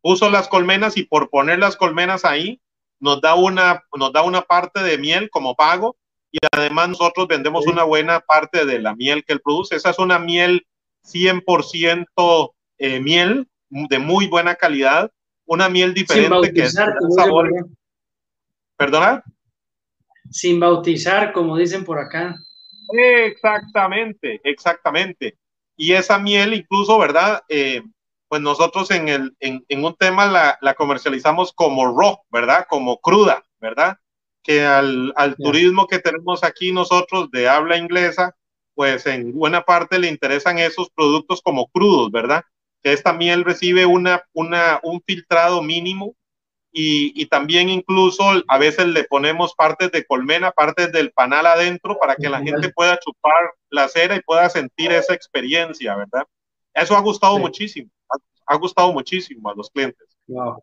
[0.00, 2.60] puso las colmenas y por poner las colmenas ahí,
[2.98, 5.96] nos da una, nos da una parte de miel como pago
[6.32, 9.76] y además nosotros vendemos una buena parte de la miel que él produce.
[9.76, 10.66] Esa es una miel
[11.04, 15.12] 100% eh, miel de muy buena calidad,
[15.46, 16.74] una miel diferente que es
[17.16, 17.50] sabor.
[18.76, 19.22] ¿Perdona?
[20.32, 22.36] Sin bautizar, como dicen por acá.
[22.92, 25.36] Exactamente, exactamente.
[25.76, 27.42] Y esa miel incluso, ¿verdad?
[27.48, 27.82] Eh,
[28.28, 32.66] pues nosotros en, el, en, en un tema la, la, comercializamos como raw, ¿verdad?
[32.68, 33.98] Como cruda, ¿verdad?
[34.42, 38.34] Que al, al turismo que tenemos aquí nosotros de habla inglesa,
[38.74, 42.42] pues en buena parte le interesan esos productos como crudos, ¿verdad?
[42.82, 46.14] Que esta miel recibe una, una, un filtrado mínimo
[46.72, 51.98] y, y, también incluso a veces le ponemos partes de colmena, partes del panal adentro
[52.00, 56.24] para que la gente pueda chupar la cera y pueda sentir esa experiencia, ¿verdad?
[56.72, 57.42] Eso ha gustado sí.
[57.42, 57.90] muchísimo
[58.46, 60.08] ha gustado muchísimo a los clientes.
[60.26, 60.62] Wow.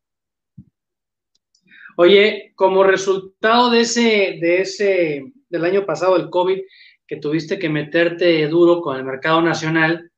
[1.97, 6.61] Oye, como resultado de ese, de ese, del año pasado, el COVID,
[7.07, 10.11] que tuviste que meterte duro con el mercado nacional,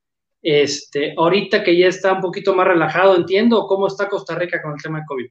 [0.43, 4.73] este, ahorita que ya está un poquito más relajado, entiendo cómo está Costa Rica con
[4.73, 5.29] el tema de COVID.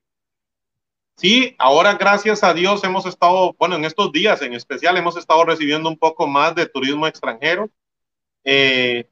[1.21, 5.45] Sí, ahora gracias a Dios hemos estado, bueno, en estos días en especial hemos estado
[5.45, 7.68] recibiendo un poco más de turismo extranjero.
[8.43, 9.07] Eh,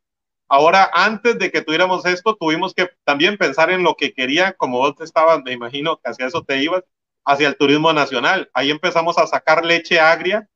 [0.50, 4.78] Ahora, antes de que tuviéramos esto, tuvimos que también pensar en lo que quería, como
[4.78, 6.84] vos estabas, me imagino que hacia eso te ibas,
[7.22, 8.50] hacia el turismo nacional.
[8.54, 10.48] Ahí empezamos a sacar leche agria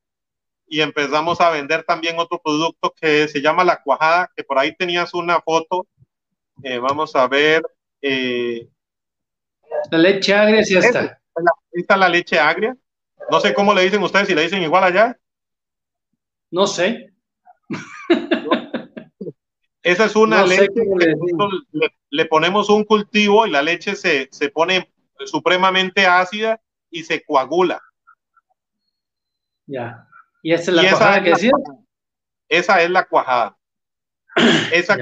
[0.67, 4.75] y empezamos a vender también otro producto que se llama la cuajada, que por ahí
[4.75, 5.85] tenías una foto.
[6.63, 7.61] Eh, vamos a ver.
[8.01, 8.67] Eh,
[9.91, 11.21] la leche agria sí está.
[11.71, 12.75] Está la leche agria.
[13.31, 15.17] No sé cómo le dicen ustedes, si le dicen igual allá.
[16.51, 17.13] No sé.
[19.81, 21.15] Esa es una no leche le,
[21.73, 24.93] le, le, ponemos un cultivo y la leche se, se pone
[25.25, 27.81] supremamente ácida y se coagula.
[29.65, 30.07] Ya.
[30.41, 31.51] ¿Y esa es la y cuajada esa que decía?
[32.47, 33.57] Esa es la cuajada.
[34.73, 34.97] Esa,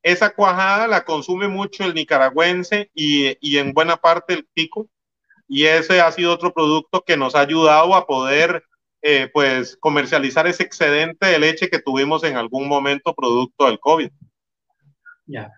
[0.00, 4.88] esa cuajada la consume mucho el nicaragüense y, y en buena parte el pico.
[5.48, 8.62] Y ese ha sido otro producto que nos ha ayudado a poder
[9.00, 14.10] eh, pues comercializar ese excedente de leche que tuvimos en algún momento producto del COVID.
[15.26, 15.50] Ya.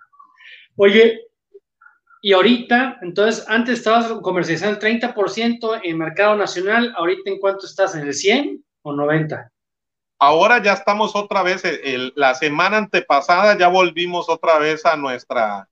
[0.77, 1.21] Oye,
[2.23, 7.95] y ahorita, entonces, antes estabas comercializando el 30% en mercado nacional, ahorita en cuánto estás,
[7.95, 9.51] en el 100 o 90?
[10.19, 15.67] Ahora ya estamos otra vez, el, la semana antepasada ya volvimos otra vez a nuestra,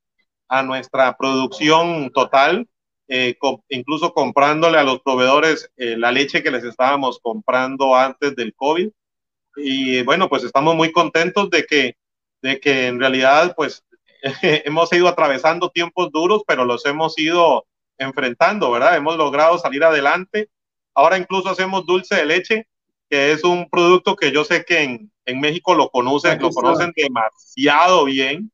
[0.48, 2.66] a nuestra producción total
[3.09, 8.36] eh, co incluso comprándole a los proveedores eh, la leche que les estábamos comprando antes
[8.36, 8.90] del COVID.
[9.56, 11.96] Y bueno, pues estamos muy contentos de que,
[12.42, 13.82] de que en realidad pues
[14.42, 18.96] hemos ido atravesando tiempos duros, pero los hemos ido enfrentando, ¿verdad?
[18.96, 20.50] Hemos logrado salir adelante.
[20.94, 22.68] Ahora incluso hacemos dulce de leche,
[23.09, 26.92] que es un producto que yo sé que en, en México lo conocen, lo conocen
[26.94, 28.52] demasiado bien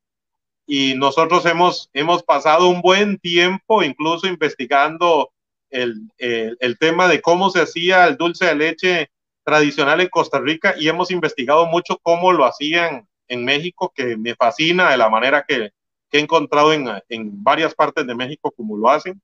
[0.66, 5.30] y nosotros hemos, hemos pasado un buen tiempo incluso investigando
[5.70, 9.10] el, el, el, tema de cómo se hacía el dulce de leche
[9.44, 14.34] tradicional en Costa Rica y hemos investigado mucho cómo lo hacían en México, que me
[14.34, 15.70] fascina de la manera que,
[16.10, 19.20] que he encontrado en, en, varias partes de México como lo hacen.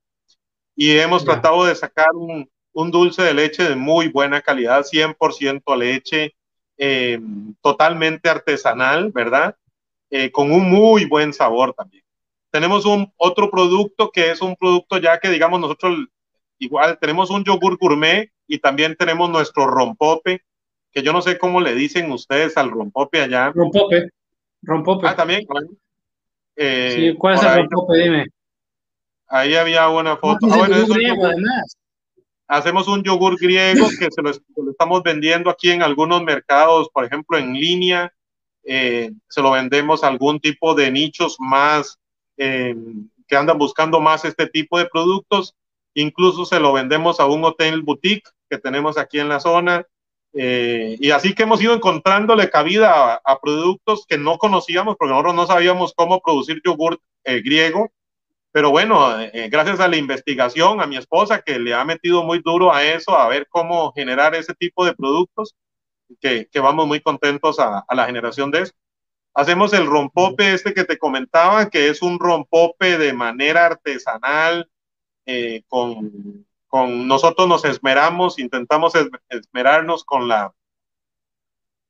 [0.76, 1.32] Y hemos yeah.
[1.32, 6.34] tratado de sacar un, un, dulce de leche de muy buena calidad, 100% leche,
[6.78, 7.20] eh,
[7.60, 9.56] totalmente artesanal, ¿verdad?
[10.10, 12.02] Eh, con un muy buen sabor también.
[12.50, 15.96] Tenemos un otro producto que es un producto ya que digamos nosotros
[16.58, 20.42] igual tenemos un yogur gourmet y también tenemos nuestro rompope,
[20.92, 23.52] que yo no sé cómo le dicen ustedes al rompope allá.
[23.54, 24.10] Rompope.
[24.62, 25.06] Rompope.
[25.06, 25.46] Ah, también.
[26.56, 27.98] Eh, sí, ¿cuál es el ahí, rompope?
[27.98, 28.26] Dime.
[29.28, 30.46] Ahí había una foto.
[30.48, 31.76] No, ah, bueno, griego, además.
[32.48, 36.88] Hacemos un yogur griego que se lo, se lo, estamos vendiendo aquí en algunos mercados,
[36.92, 38.12] por ejemplo, en línea
[38.72, 41.98] eh, se lo vendemos a algún tipo de nichos más
[42.36, 42.76] eh,
[43.26, 45.56] que andan buscando más este tipo de productos.
[45.92, 49.84] Incluso se lo vendemos a un hotel boutique que tenemos aquí en la zona.
[50.34, 55.34] Eh, y así que hemos ido encontrándole cabida a, productos que no conocíamos, porque nosotros
[55.34, 57.90] no sabíamos cómo producir yogur eh, griego.
[58.52, 59.16] Pero bueno,
[59.48, 63.16] gracias a la investigación, a mi esposa que le ha metido muy duro a eso,
[63.16, 65.54] a ver cómo generar ese tipo de productos,
[66.20, 68.72] que, que vamos muy contentos a, a, la generación de eso.
[69.34, 74.68] Hacemos el rompope este que te comentaba, que es un rompope de manera artesanal,
[75.68, 78.92] con con nosotros nos esmeramos, intentamos
[79.28, 80.54] esmerarnos con la,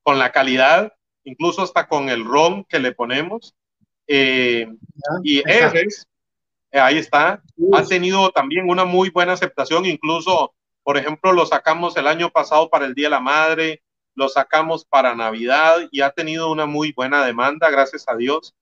[0.02, 3.54] con la calidad, incluso hasta con el ron que le ponemos.
[4.06, 4.66] Eh,
[5.22, 6.08] y Eres,
[6.72, 7.42] ahí está,
[7.74, 12.70] ha tenido también una muy buena aceptación, incluso, por ejemplo, lo sacamos el año pasado
[12.70, 13.82] para el Día de la Madre,
[14.20, 18.54] lo sacamos para Navidad y ha tenido una muy buena demanda, gracias a Dios.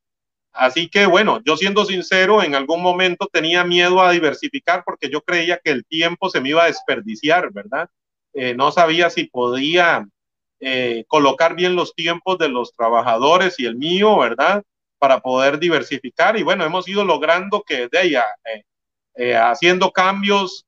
[0.52, 5.20] Así que bueno, yo siendo sincero, en algún momento tenía miedo a diversificar porque yo
[5.20, 7.90] creía que el tiempo se me iba a desperdiciar, ¿verdad?
[8.34, 10.06] Eh, no sabía si podía
[10.60, 14.62] eh, colocar bien los tiempos de los trabajadores y el mío, ¿verdad?
[15.00, 16.38] Para poder diversificar.
[16.38, 18.24] Y bueno, hemos ido logrando que de ella,
[19.36, 20.66] haciendo cambios,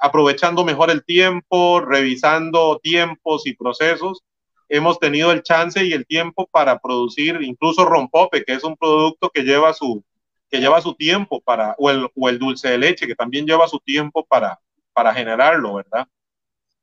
[0.00, 4.22] aprovechando mejor el tiempo, revisando tiempos y procesos,
[4.68, 9.30] hemos tenido el chance y el tiempo para producir incluso rompope, que es un producto
[9.30, 10.02] que lleva su,
[10.50, 13.68] que lleva su tiempo para, o el, o el dulce de leche, que también lleva
[13.68, 14.58] su tiempo para,
[14.92, 16.06] para generarlo, ¿verdad?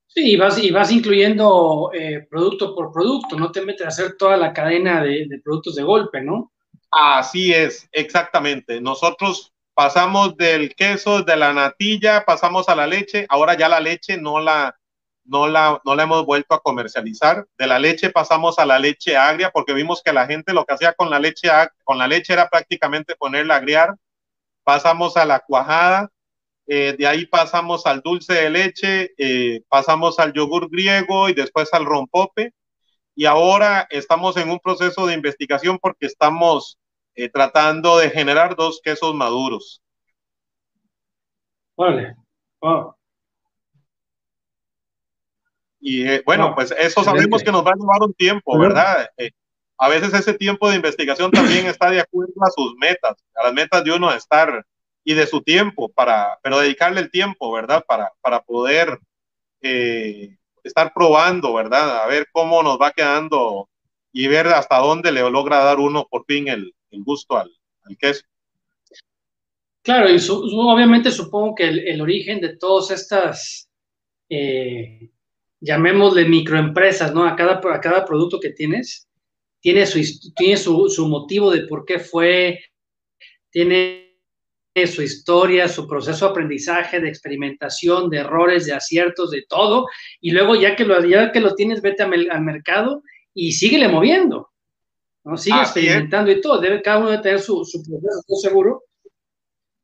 [0.08, 4.18] Sí, y vas, y vas incluyendo eh, producto por producto, no te metes a hacer
[4.18, 6.52] toda la cadena de, de productos de golpe, ¿no?
[6.92, 8.82] Así es, exactamente.
[8.82, 14.18] Nosotros pasamos del queso, de la natilla, pasamos a la leche, ahora ya la leche
[14.18, 14.76] no la,
[15.24, 17.48] no la, no la hemos vuelto a comercializar.
[17.58, 20.74] De la leche pasamos a la leche agria porque vimos que la gente lo que
[20.74, 21.50] hacía con la leche,
[21.84, 23.96] con la leche era prácticamente ponerla a agriar.
[24.64, 26.12] Pasamos a la cuajada,
[26.68, 31.74] eh, de ahí pasamos al dulce de leche, eh, pasamos al yogur griego y después
[31.74, 32.54] al rompope.
[33.16, 36.78] Y ahora estamos en un proceso de investigación porque estamos
[37.16, 39.82] eh, tratando de generar dos quesos maduros.
[41.76, 42.16] Vale.
[45.80, 49.10] Y eh, bueno, pues eso sabemos que nos va a llevar un tiempo, ¿verdad?
[49.18, 49.32] Eh,
[49.78, 53.54] a veces ese tiempo de investigación también está de acuerdo a sus metas, a las
[53.54, 54.64] metas de uno de estar
[55.04, 57.84] y de su tiempo, para, pero dedicarle el tiempo, ¿verdad?
[57.88, 59.00] Para, para poder
[59.62, 62.04] eh, estar probando, ¿verdad?
[62.04, 63.68] A ver cómo nos va quedando
[64.14, 67.52] y ver hasta dónde le logra dar uno por fin el, el gusto al,
[67.84, 68.24] al, queso.
[69.82, 73.70] Claro, y obviamente supongo que el, origen de todas estas
[74.30, 75.10] eh,
[75.60, 77.26] llamémosle microempresas, ¿no?
[77.26, 79.08] A cada, a cada producto que tienes,
[79.60, 80.00] tiene, su,
[80.36, 82.60] tiene su, su motivo de por qué fue,
[83.50, 84.12] tiene
[84.88, 89.88] su historia, su proceso de aprendizaje, de experimentación, de errores, de aciertos, de todo,
[90.22, 94.51] y luego ya que lo, ya que lo tienes, vete al, mercado y síguele moviendo,
[95.24, 95.38] ¿no?
[95.38, 98.84] Sigue experimentando y todo, debe cada uno de tener su, su proceso, estoy seguro.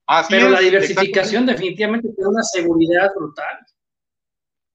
[0.06, 3.66] Así Pero la diversificación definitivamente tiene una seguridad brutal.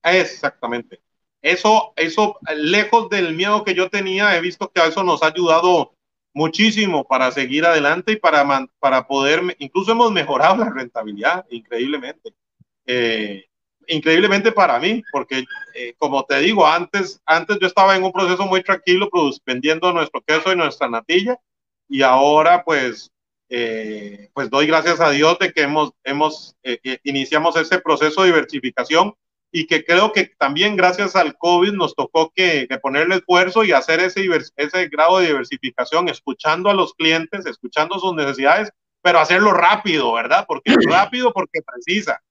[0.03, 1.01] Exactamente.
[1.41, 5.95] Eso, eso, lejos del miedo que yo tenía, he visto que eso nos ha ayudado
[6.35, 8.47] muchísimo para seguir adelante y para,
[8.79, 12.35] para poder, incluso hemos mejorado la rentabilidad increíblemente.
[12.87, 13.47] Eh,
[13.87, 18.47] increíblemente para mí, porque eh, como te digo, antes, antes yo estaba en un proceso
[18.47, 19.09] muy tranquilo,
[19.45, 21.39] vendiendo nuestro queso y nuestra natilla,
[21.89, 23.11] y ahora pues,
[23.49, 26.57] eh, pues doy gracias a Dios de que hemos, hemos
[27.03, 29.15] iniciamos ese proceso de diversificación
[29.55, 33.73] y que creo que también gracias al COVID nos tocó que, que ponerle esfuerzo y
[33.73, 34.27] hacer ese,
[34.57, 38.71] ese grado de diversificación, escuchando a los clientes, escuchando sus necesidades,
[39.03, 40.47] pero hacerlo rápido, ¿verdad?
[40.49, 42.23] Porque rápido, porque precisa,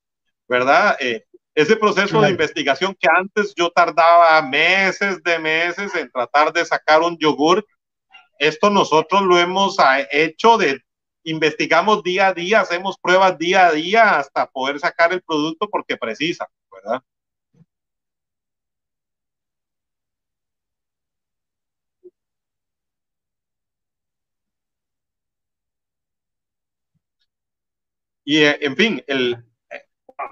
[0.48, 0.98] ¿verdad?
[1.00, 1.26] Eh,
[1.56, 7.02] ese proceso de investigación que antes yo tardaba meses de meses en tratar de sacar
[7.02, 7.66] un yogur,
[8.40, 9.78] esto nosotros lo hemos
[10.12, 10.82] hecho de
[11.24, 15.98] investigamos día a día, hacemos pruebas día a día hasta poder sacar el producto porque
[15.98, 17.04] precisa, ¿verdad?
[28.24, 29.44] Y eh, en fin, el,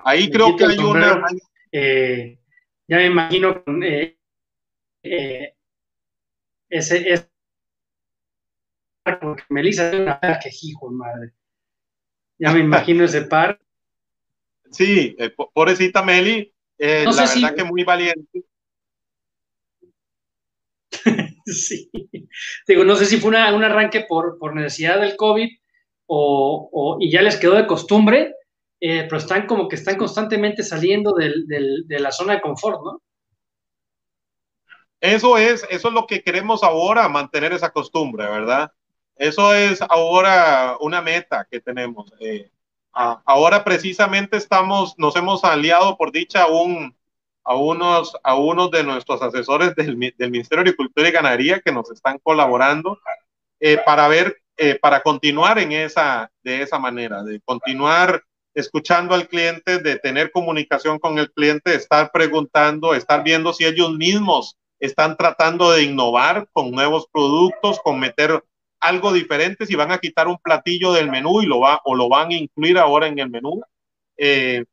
[0.04, 1.24] ahí creo que hay una...
[1.72, 2.40] Eh,
[2.88, 4.18] ya me imagino eh,
[5.04, 5.54] eh,
[6.70, 7.30] ese, ese
[9.22, 11.34] porque Melissa es una que hijo madre.
[12.38, 13.60] Ya me imagino ese par.
[14.72, 17.56] Sí, eh, pobrecita Meli, no la verdad si...
[17.56, 18.44] que muy valiente.
[21.46, 21.90] sí.
[22.68, 25.50] Digo, no sé si fue una, un arranque por, por necesidad del COVID,
[26.06, 28.36] o, y ya les quedó de costumbre,
[28.80, 33.02] eh, pero están como que están constantemente saliendo de la zona de confort, ¿no?
[35.02, 38.72] Eso es, eso es lo que queremos ahora, mantener esa costumbre, ¿verdad?
[39.16, 42.12] Eso es ahora una meta que tenemos.
[42.20, 42.50] Eh,
[42.94, 46.96] ahora precisamente estamos, nos hemos aliado por dicha a, un,
[47.44, 51.72] a, unos, a unos de nuestros asesores del, del Ministerio de Agricultura y Ganadería que
[51.72, 53.00] nos están colaborando
[53.60, 58.24] eh, para ver, eh, para continuar en esa, de esa manera, de continuar
[58.60, 63.92] escuchando al cliente, de tener comunicación con el cliente, estar preguntando, estar viendo si ellos
[63.94, 68.44] mismos están tratando de innovar con nuevos productos, con meter
[68.80, 72.08] algo diferente, si van a quitar un platillo del menú y lo va o lo
[72.08, 73.62] van a incluir ahora en el menú.
[74.18, 74.64] Eh,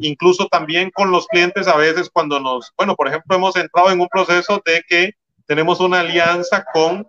[0.00, 4.00] incluso también con los clientes a veces cuando nos, bueno, por ejemplo, hemos entrado en
[4.00, 5.12] un proceso de que
[5.46, 7.06] tenemos una alianza con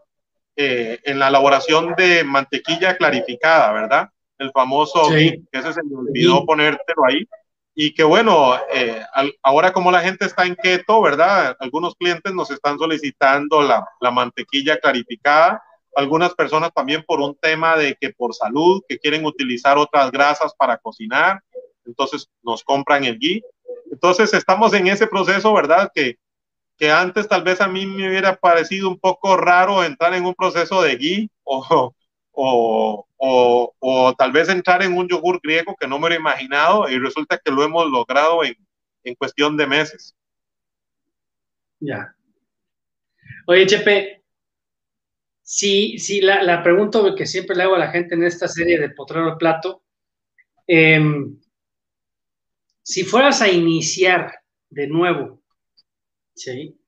[0.56, 4.10] eh, en la elaboración de mantequilla clarificada, ¿verdad?
[4.40, 7.28] El famoso, que ese se me olvidó ponértelo ahí
[7.76, 9.02] y que bueno, eh,
[9.42, 11.56] ahora como la gente está en keto, ¿verdad?
[11.60, 15.64] Algunos clientes nos están solicitando la, la, mantequilla clarificada,
[15.96, 20.54] algunas personas también por un tema de que por salud, que quieren utilizar otras grasas
[20.56, 21.42] para cocinar,
[21.86, 23.44] entonces nos compran el ghee.
[23.92, 25.90] Entonces estamos en ese proceso, ¿verdad?
[25.94, 26.18] Que,
[26.78, 30.36] que antes tal vez a mí me hubiera parecido un poco raro entrar en un
[30.36, 31.94] proceso de ghee o,
[32.42, 36.98] o, o, tal vez entrar en un yogur griego que no me hubiera imaginado y
[36.98, 38.56] resulta que lo hemos logrado en,
[39.04, 40.16] en cuestión de meses.
[41.80, 42.16] Ya.
[43.48, 44.24] Oye, Chepe,
[45.42, 48.80] si, si la, la, pregunta que siempre le hago a la gente en esta serie
[48.80, 49.84] de Potrero Plato,
[50.68, 51.02] eh,
[52.82, 54.34] si fueras a iniciar
[54.70, 55.42] de nuevo,
[56.36, 56.80] ¿sí?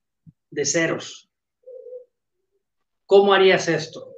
[0.49, 1.29] De ceros,
[3.05, 4.10] ¿cómo harías esto?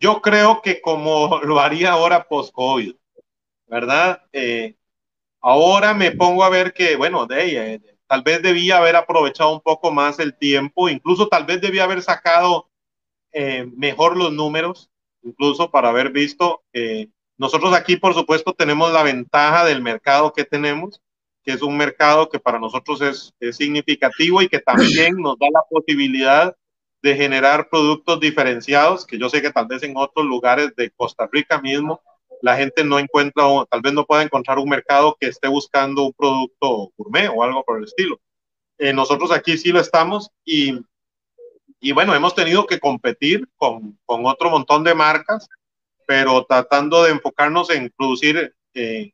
[0.00, 2.94] Yo creo que como lo haría ahora post-COVID,
[3.66, 4.22] ¿verdad?
[4.32, 4.76] Eh,
[5.40, 9.60] ahora me pongo a ver que, bueno, de, eh, tal vez debía haber aprovechado un
[9.60, 12.68] poco más el tiempo, incluso tal vez debía haber sacado
[13.32, 14.90] eh, mejor los números,
[15.22, 16.62] incluso para haber visto.
[17.36, 21.00] nosotros aquí, por supuesto, tenemos la ventaja del mercado que tenemos,
[21.42, 25.48] que es un mercado que para nosotros es, es significativo y que también nos da
[25.52, 26.56] la posibilidad
[27.04, 31.28] de generar productos diferenciados, que yo sé que tal vez en otros lugares de Costa
[31.30, 32.00] Rica mismo
[32.40, 36.04] la gente no encuentra o tal vez no pueda encontrar un mercado que esté buscando
[36.04, 38.18] un producto gourmet o algo por el estilo.
[38.78, 40.80] Eh, nosotros aquí sí lo estamos y,
[41.78, 45.46] y bueno, hemos tenido que competir con, con, otro montón de marcas,
[46.06, 49.12] pero tratando de enfocarnos en producir eh,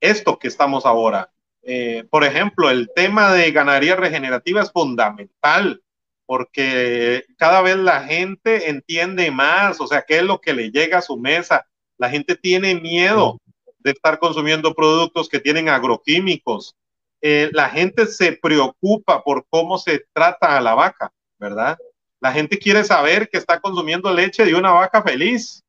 [0.00, 1.30] esto que estamos ahora.
[1.62, 5.82] Eh, por ejemplo, el tema de ganadería regenerativa es fundamental
[6.26, 10.98] porque cada vez la gente entiende más, o sea, qué es lo que le llega
[10.98, 11.66] a su mesa.
[11.96, 13.40] La gente tiene miedo
[13.78, 16.74] de estar consumiendo productos que tienen agroquímicos.
[17.22, 21.78] Eh, la gente se preocupa por cómo se trata a la vaca, ¿verdad?
[22.20, 25.62] La gente quiere saber que está consumiendo leche de una vaca feliz,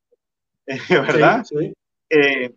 [0.89, 1.45] ¿verdad?
[2.09, 2.53] Eh,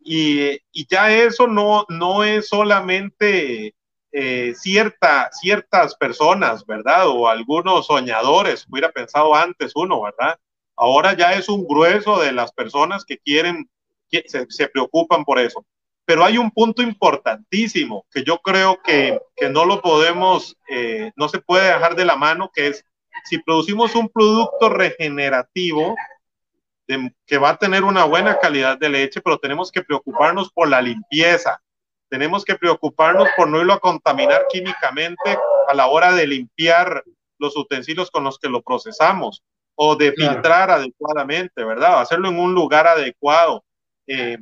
[0.00, 3.74] y, y, ya eso no, no es solamente
[4.18, 7.06] eh, cierta, ciertas personas, ¿verdad?
[7.06, 10.38] O algunos soñadores, hubiera pensado antes uno, ¿verdad?
[10.74, 13.68] Ahora ya es un grueso de las personas que quieren,
[14.08, 15.66] se, preocupan por eso.
[16.06, 21.28] Pero hay un punto importantísimo que yo creo que, que no lo podemos, eh, no
[21.28, 22.86] se puede dejar de la mano, que es
[23.26, 25.94] si producimos un producto regenerativo,
[27.26, 30.80] que va a tener una buena calidad de leche, pero tenemos que preocuparnos por la
[30.80, 31.60] limpieza,
[32.08, 35.38] tenemos que preocuparnos por no irlo a contaminar químicamente
[35.68, 37.02] a la hora de limpiar
[37.38, 39.42] los utensilios con los que lo procesamos
[39.74, 42.00] o de filtrar adecuadamente, ¿verdad?
[42.00, 43.62] Hacerlo en un lugar adecuado.
[44.06, 44.38] Eh,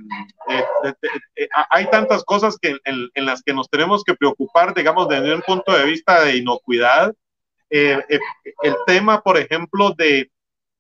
[0.48, 0.94] eh,
[1.36, 5.42] eh, hay tantas cosas que, en, las que nos tenemos que preocupar, digamos, desde un
[5.42, 7.12] punto de vista de inocuidad.
[7.70, 10.30] el tema, por ejemplo, de,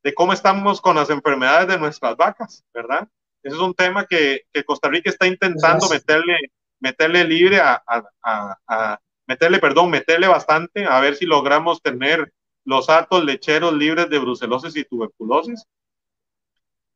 [0.04, 3.08] de, cómo estamos con las enfermedades de nuestras vacas, ¿verdad?
[3.42, 6.36] Ese es un tema que, que Costa Rica está intentando meterle
[6.84, 12.30] meterle libre a, meterle, perdón, meterle bastante, a ver si logramos tener
[12.64, 15.64] los altos lecheros libres de brucelosis y tuberculosis.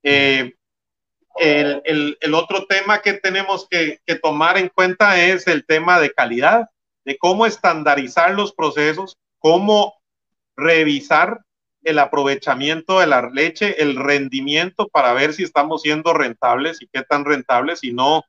[0.03, 0.53] Eh,
[1.41, 6.69] el, otro tema que tenemos que, tomar en cuenta es el tema de calidad,
[7.07, 9.95] de cómo estandarizar los procesos, cómo
[10.55, 11.41] revisar
[11.83, 17.03] el aprovechamiento de la leche, el rendimiento para ver si estamos siendo rentables y qué
[17.03, 18.25] tan rentables y no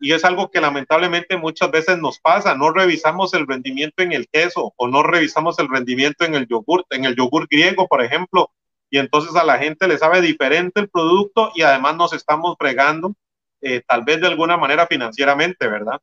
[0.00, 4.28] y es algo que lamentablemente muchas veces nos pasa, no revisamos el rendimiento en el
[4.28, 8.50] queso o no revisamos el rendimiento en el yogur, en el yogur griego, por ejemplo,
[8.90, 13.14] y entonces a la gente le sabe diferente el producto y además nos estamos fregando
[13.60, 16.00] eh, tal vez de alguna manera financieramente, ¿verdad?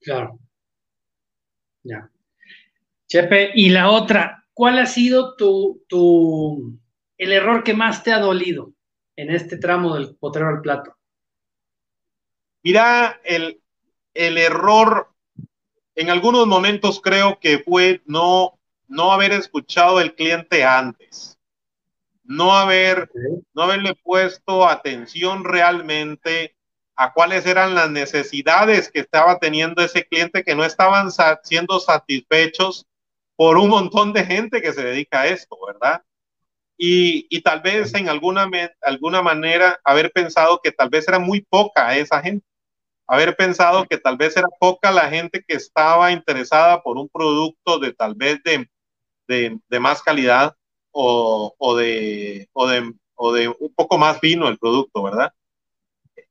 [0.00, 0.38] Claro.
[1.82, 2.08] Ya.
[3.08, 6.78] Chepe, y la otra, ¿cuál ha sido tu, tu,
[7.18, 8.72] el error que más te ha dolido
[9.16, 10.96] en este tramo del potrero al plato?
[12.64, 13.60] Mira, el,
[14.14, 15.10] el error
[15.94, 18.58] en algunos momentos creo que fue no,
[18.88, 21.38] no haber escuchado el cliente antes,
[22.24, 23.10] no, haber,
[23.52, 26.56] no haberle puesto atención realmente
[26.96, 31.10] a cuáles eran las necesidades que estaba teniendo ese cliente que no estaban
[31.42, 32.86] siendo satisfechos
[33.36, 36.02] por un montón de gente que se dedica a esto, ¿verdad?
[36.78, 38.48] Y, y tal vez en alguna,
[38.80, 42.46] alguna manera haber pensado que tal vez era muy poca esa gente
[43.06, 47.78] haber pensado que tal vez era poca la gente que estaba interesada por un producto
[47.78, 48.68] de tal vez de,
[49.28, 50.56] de, de más calidad
[50.90, 55.32] o, o, de, o, de, o de un poco más fino el producto, ¿verdad?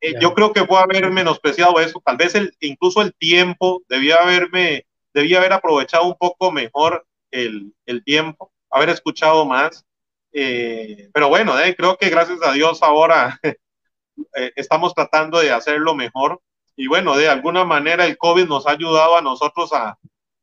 [0.01, 4.17] Eh, yo creo que fue haber menospreciado eso, tal vez el, incluso el tiempo, debía
[4.17, 9.85] haberme, debía haber aprovechado un poco mejor el, el tiempo, haber escuchado más.
[10.33, 13.39] Eh, pero bueno, eh, creo que gracias a Dios ahora
[14.55, 16.41] estamos tratando de hacerlo mejor
[16.75, 19.97] y bueno, de alguna manera el COVID nos ha ayudado a nosotros a,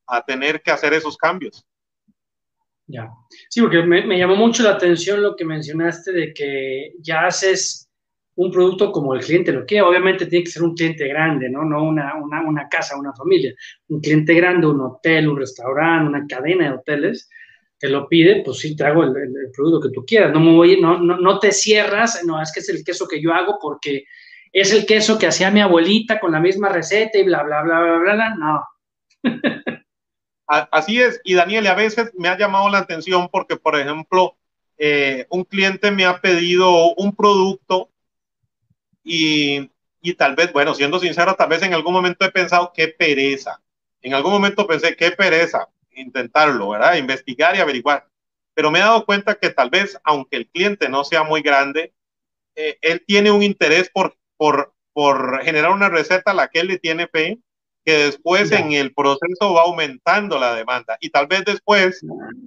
[0.07, 1.65] a tener que hacer esos cambios.
[2.87, 3.09] Ya,
[3.49, 7.89] sí, porque me, me, llamó mucho la atención lo que mencionaste de que ya haces
[8.35, 9.83] un producto como el cliente lo quiere.
[9.83, 11.65] Obviamente tiene que ser un cliente grande, ¿no?
[11.65, 13.55] No una, una, una casa, una familia.
[13.89, 17.29] Un cliente grande, un hotel, un restaurante, una cadena de hoteles
[17.79, 20.33] que lo pide, pues sí, te hago el, el, producto que tú quieras.
[20.33, 23.23] No, me voy, no, no, no te cierras, no, es que es el queso que
[23.23, 24.05] yo hago porque
[24.53, 27.81] es el queso que hacía mi abuelita con la misma receta y bla, bla, bla,
[27.81, 28.35] bla, bla, bla.
[28.35, 28.65] no.
[30.47, 34.37] Así es, y Daniel, a veces me ha llamado la atención porque, por ejemplo,
[34.79, 37.89] eh, un cliente me ha pedido un producto
[39.05, 39.71] y,
[40.01, 43.63] y, tal vez, bueno, siendo sincero, tal vez en algún momento he pensado qué pereza.
[44.03, 45.69] En algún momento pensé qué pereza
[46.01, 46.97] intentarlo, ¿verdad?
[46.97, 48.09] Investigar y averiguar.
[48.55, 51.93] Pero me he dado cuenta que tal vez, aunque el cliente no sea muy grande,
[52.57, 56.69] eh, él tiene un interés por por, por generar una receta a la que él
[56.69, 57.39] le tiene fe,
[57.85, 62.01] que después en el proceso va aumentando la demanda y tal vez después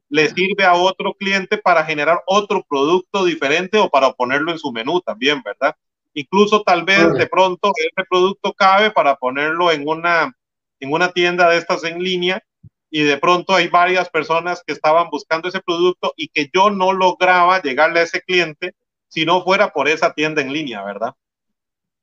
[0.09, 4.71] le sirve a otro cliente para generar otro producto diferente o para ponerlo en su
[4.71, 5.75] menú también, ¿verdad?
[6.15, 10.35] Incluso tal vez de pronto ese producto cabe para ponerlo en una,
[10.79, 12.43] en una tienda de estas en línea
[12.89, 16.91] y de pronto hay varias personas que estaban buscando ese producto y que yo no
[16.91, 18.73] lograba llegarle a ese cliente
[19.09, 21.13] si no fuera por esa tienda en línea, ¿verdad?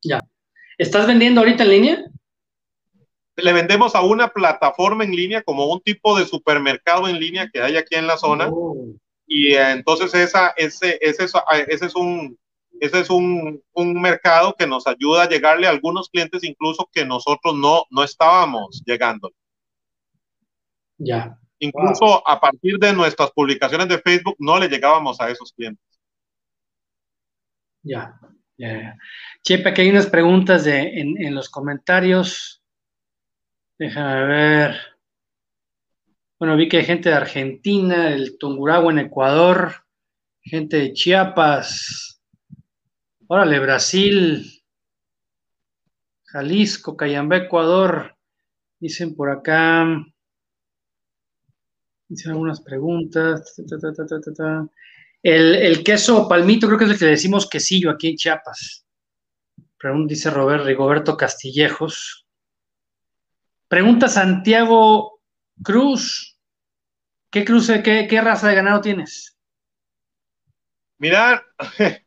[0.02, 0.20] Ya.
[0.78, 2.04] ¿Estás vendiendo ahorita en línea?
[3.36, 7.60] Le vendemos a una plataforma en línea, como un tipo de supermercado en línea que
[7.60, 8.48] hay aquí en la zona.
[8.50, 8.94] Oh.
[9.26, 11.26] Y eh, entonces esa, ese, ese,
[11.68, 12.38] ese es un,
[12.80, 17.04] ese es un, un, mercado que nos ayuda a llegarle a algunos clientes incluso que
[17.04, 19.30] nosotros no, no estábamos llegando.
[20.98, 21.38] Ya.
[21.58, 22.22] Incluso wow.
[22.26, 25.84] a partir de nuestras publicaciones de Facebook no le llegábamos a esos clientes.
[27.82, 28.18] Ya.
[28.60, 28.98] Yeah.
[29.42, 32.62] Chepe, aquí hay unas preguntas en, los comentarios.
[33.78, 34.76] Déjame ver.
[36.38, 39.76] Bueno, vi que hay gente de Argentina, el Tungurahua en Ecuador,
[40.42, 42.22] gente de Chiapas,
[43.28, 44.44] órale, Brasil,
[46.26, 48.14] Jalisco, Cayambé, Ecuador.
[48.78, 49.86] Dicen por acá.
[52.08, 53.54] Dicen algunas preguntas.
[53.56, 54.68] Ta, ta, ta,
[55.22, 58.86] el, el, queso palmito creo que es el que le decimos quesillo aquí en Chiapas.
[59.78, 62.26] Pregunta, dice Robert Rigoberto Castillejos.
[63.68, 65.20] Pregunta Santiago
[65.62, 66.36] Cruz.
[67.30, 69.38] ¿Qué cruce, qué, qué raza de ganado tienes?
[70.98, 71.46] Mira,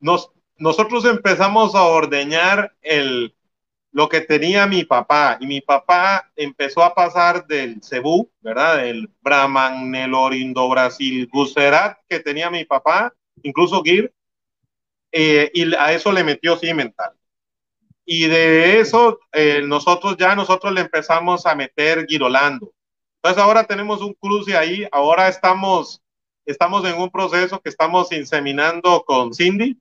[0.00, 3.35] nos, nosotros empezamos a ordeñar el,
[3.96, 8.76] lo que tenía mi papá y mi papá empezó a pasar del cebú, ¿verdad?
[8.76, 14.12] Del Brahman, Nelorindo, Brasil, Guserat que tenía mi papá, incluso Gir,
[15.12, 17.14] eh, y a eso le metió cimental.
[18.04, 22.74] Y de eso eh, nosotros ya nosotros le empezamos a meter Girolando.
[23.22, 26.02] Entonces ahora tenemos un cruce ahí, ahora estamos,
[26.44, 29.80] estamos en un proceso que estamos inseminando con Cindy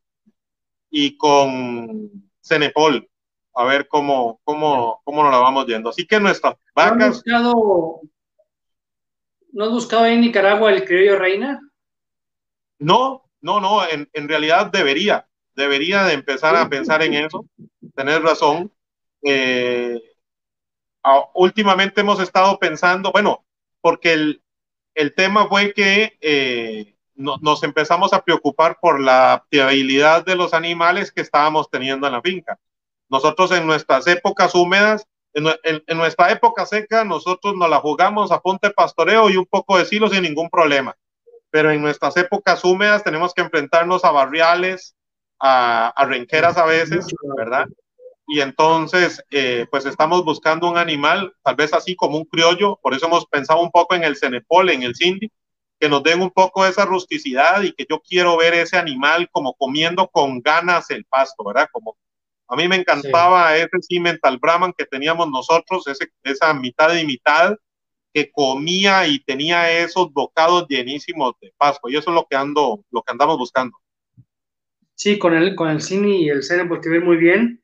[0.89, 3.09] y con Cenepol
[3.56, 5.89] a ver cómo, cómo, cómo nos la vamos yendo.
[5.89, 6.97] Así que nuestras vacas.
[6.97, 8.01] ¿No has buscado,
[9.51, 11.62] ¿no has buscado en Nicaragua el criollo reina?
[12.80, 17.45] No, no, no, en, en realidad debería, debería de empezar a pensar en eso,
[17.95, 18.72] tener razón.
[19.24, 20.01] Eh,
[21.34, 23.45] últimamente hemos estado pensando, bueno,
[23.80, 24.43] porque el,
[24.93, 31.12] el tema fue que eh, nos empezamos a preocupar por la fiabilidad de los animales
[31.12, 32.60] que estábamos teniendo en la finca.
[33.10, 38.70] Nosotros en nuestras épocas húmedas, en, nuestra época seca, nosotros nos la jugamos a ponte
[38.72, 40.95] pastoreo y un poco de silo sin ningún problema.
[41.49, 44.95] Pero en nuestras épocas húmedas tenemos que enfrentarnos a barriales,
[45.39, 47.06] a, a renqueras a veces,
[47.38, 47.68] ¿verdad?
[48.28, 52.93] Y entonces, eh, pues estamos buscando un animal, tal vez así como un criollo, por
[52.93, 55.32] eso hemos pensado un poco en el cenepol, en el cindy,
[55.80, 59.30] que nos den un poco de esa rusticidad y que yo quiero ver ese animal
[59.32, 61.68] como comiendo con ganas el pasto, ¿verdad?
[61.72, 61.97] Como
[62.48, 67.56] a mí me encantaba ese cimental Brahman que teníamos nosotros, ese, esa mitad y mitad
[68.14, 72.84] que comía y tenía esos bocados llenísimos de pasto y eso es lo que ando,
[72.91, 73.78] lo que andamos buscando.
[74.93, 77.62] Sí, con el, con el cine y el cine porque ve muy bien,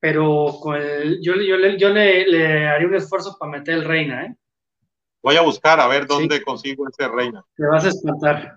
[0.00, 4.26] pero con el, yo, yo, yo le, le haría un esfuerzo para meter el reina,
[4.26, 4.36] ¿eh?
[5.22, 7.42] Voy a buscar a ver dónde consigo ese reina.
[7.56, 8.56] Te vas a espantar.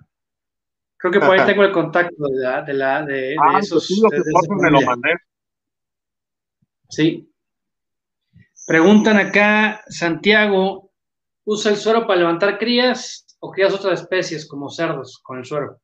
[0.97, 3.88] Creo que por ahí tengo el contacto de, la, de, la, de, ah, esos.
[3.88, 5.11] Sí, me lo mandé.
[6.89, 7.29] Sí.
[8.65, 10.91] Preguntan acá, Santiago,
[11.45, 15.79] ¿usa el suero para levantar crías o crías otras especies como cerdos con el suero?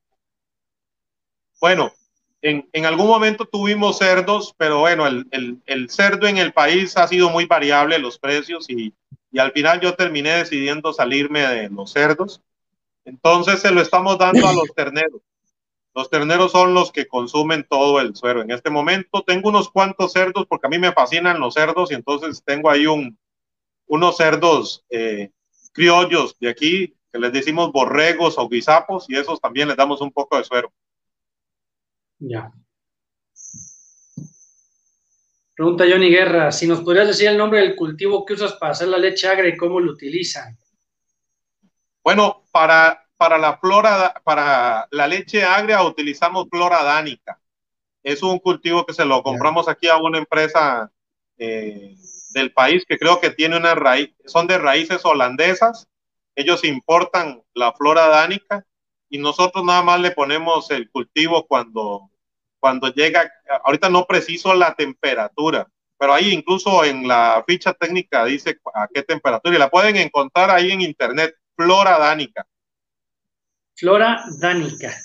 [1.62, 1.92] Bueno,
[2.42, 6.98] en, en algún momento tuvimos cerdos, pero bueno, el, el, el cerdo en el país
[6.98, 8.94] ha sido muy variable los precios y
[9.34, 12.40] y al final yo terminé decidiendo salirme de los cerdos.
[13.04, 15.22] Entonces se lo estamos dando a los terneros.
[15.96, 18.42] Los terneros son los que consumen todo el suero.
[18.42, 21.94] En este momento tengo unos cuantos cerdos porque a mí me fascinan los cerdos y
[21.94, 23.18] entonces tengo ahí un,
[23.86, 25.32] unos cerdos eh,
[25.72, 30.12] criollos de aquí que les decimos borregos o guisapos y esos también les damos un
[30.12, 30.74] poco de suero.
[32.18, 32.52] Ya.
[35.56, 38.88] Pregunta Johnny Guerra, si nos podrías decir el nombre del cultivo que usas para hacer
[38.88, 40.58] la leche agria y cómo lo utilizan.
[42.04, 47.40] Bueno, para, para la flora, para la leche agria utilizamos flora dánica.
[48.04, 50.92] Es un cultivo que se lo compramos aquí a una empresa
[51.38, 51.96] eh,
[52.32, 55.88] del país que creo que tiene una raíz, son de raíces holandesas.
[56.36, 58.66] Ellos importan la flora dánica
[59.08, 62.12] y nosotros nada más le ponemos el cultivo cuando
[62.60, 63.32] cuando llega,
[63.64, 65.66] ahorita no preciso la temperatura,
[65.98, 70.52] pero ahí incluso en la ficha técnica dice a qué temperatura y la pueden encontrar
[70.52, 72.46] ahí en internet, flora dánica.
[73.76, 74.96] Flora dánica.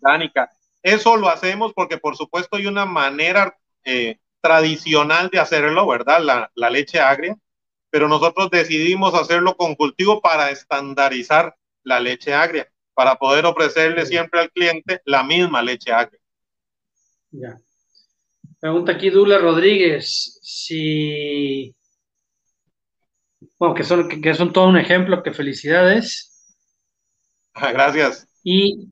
[0.00, 0.50] Dánica.
[0.82, 6.20] Eso lo hacemos porque por supuesto hay una manera eh, tradicional de hacerlo, ¿verdad?
[6.20, 7.36] La, la leche agria,
[7.90, 14.40] pero nosotros decidimos hacerlo con cultivo para estandarizar la leche agria, para poder ofrecerle siempre
[14.40, 16.20] al cliente la misma leche agria.
[17.30, 17.58] Ya.
[18.60, 21.74] Pregunta aquí Dula Rodríguez, si...
[23.58, 26.33] Bueno, que son, que son todo un ejemplo, que felicidades.
[27.54, 28.28] Ah, gracias.
[28.42, 28.90] Y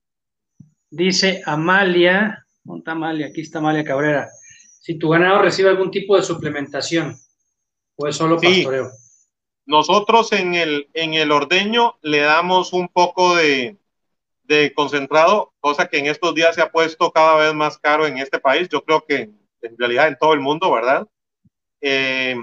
[0.90, 3.26] dice Amalia, ¿dónde Amalia?
[3.26, 4.28] Aquí está Amalia Cabrera.
[4.80, 7.16] Si tu ganado recibe algún tipo de suplementación
[7.96, 8.90] o es solo pastoreo.
[9.66, 13.76] Nosotros en el, en el ordeño le damos un poco de,
[14.44, 18.18] de concentrado, cosa que en estos días se ha puesto cada vez más caro en
[18.18, 19.30] este país, yo creo que
[19.62, 21.06] en realidad en todo el mundo, ¿verdad?
[21.80, 22.36] Eh,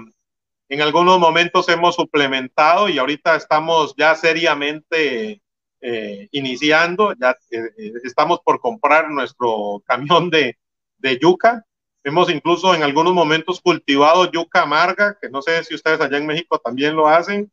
[0.68, 5.42] en algunos momentos hemos suplementado y ahorita estamos ya seriamente
[5.80, 10.58] eh, iniciando, ya eh, estamos por comprar nuestro camión de,
[10.98, 11.64] de, yuca.
[12.04, 16.26] Hemos incluso en algunos momentos cultivado yuca amarga, que no sé si ustedes allá en
[16.26, 17.50] México también lo hacen.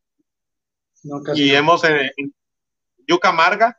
[1.35, 1.83] y hemos
[3.07, 3.77] yuca amarga,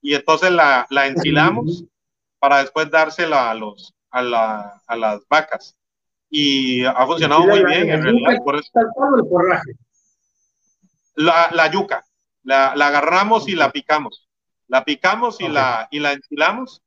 [0.00, 1.84] y entonces la, la ensilamos
[2.38, 5.76] para después dársela a, los, a, la, a las vacas.
[6.28, 8.38] Y ha funcionado muy bien, en realidad.
[8.44, 8.70] Por eso.
[11.14, 12.04] La, la yuca,
[12.44, 14.28] la, la, agarramos y la picamos.
[14.68, 16.82] La picamos y, la, y la ensilamos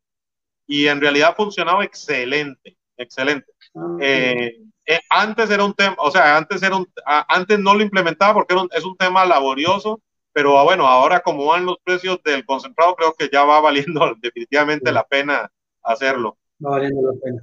[0.65, 3.51] y en realidad ha funcionado excelente, excelente.
[3.75, 7.83] Ah, eh, eh, antes era un tema, o sea, antes era un, antes no lo
[7.83, 10.01] implementaba porque es un tema laborioso
[10.37, 14.91] pero bueno, ahora como van los precios del concentrado, creo que ya va valiendo definitivamente
[14.91, 15.51] la pena
[15.81, 16.37] hacerlo.
[16.63, 17.41] Va valiendo la pena.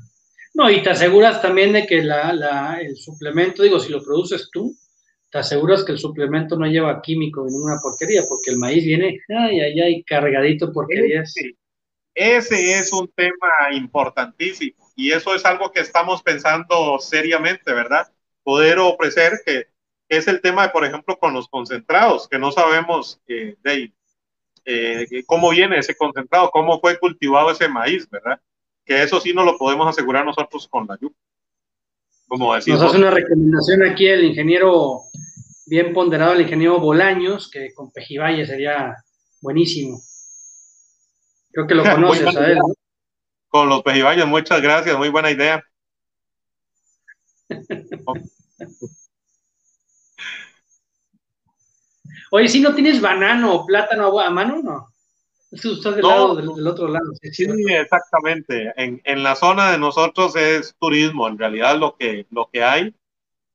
[0.54, 4.48] No, y te aseguras también de que la, la, el suplemento, digo, si lo produces
[4.52, 4.76] tú,
[5.34, 9.18] te aseguras que el suplemento no lleva químico ni ninguna porquería, porque el maíz viene,
[9.36, 11.34] ay, ay, ay, cargadito porquerías.
[12.14, 18.06] Ese es un tema importantísimo y eso es algo que estamos pensando seriamente, ¿verdad?
[18.44, 19.66] Poder ofrecer que
[20.08, 23.92] es el tema, por ejemplo, con los concentrados, que no sabemos eh, de,
[24.64, 28.40] eh, cómo viene ese concentrado, cómo fue cultivado ese maíz, ¿verdad?
[28.84, 31.16] Que eso sí no lo podemos asegurar nosotros con la yuca.
[32.26, 35.02] Como Nos hace una recomendación aquí el ingeniero,
[35.66, 38.96] bien ponderado, el ingeniero Bolaños, que con Pejivalle sería
[39.40, 40.00] buenísimo.
[41.52, 42.74] Creo que lo conoces a él, ¿no?
[43.48, 45.62] Con los pejibayos, muchas gracias, muy buena idea.
[52.32, 54.93] Oye, si no tienes banano o plátano a mano, no.
[55.62, 57.12] Del, lado, del, otro lado.
[57.22, 58.72] Sí, exactamente.
[58.76, 62.94] En, en, la zona de nosotros es turismo, en realidad lo que, lo que hay.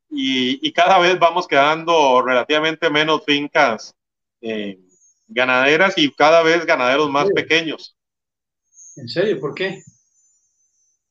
[0.09, 3.95] Y, y cada vez vamos quedando relativamente menos fincas
[4.41, 4.79] eh,
[5.27, 7.95] ganaderas y cada vez ganaderos más pequeños.
[8.95, 9.39] ¿En serio?
[9.39, 9.83] ¿Por qué?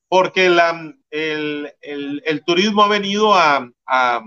[0.08, 4.22] Porque la, el, el, el, turismo ha venido a, a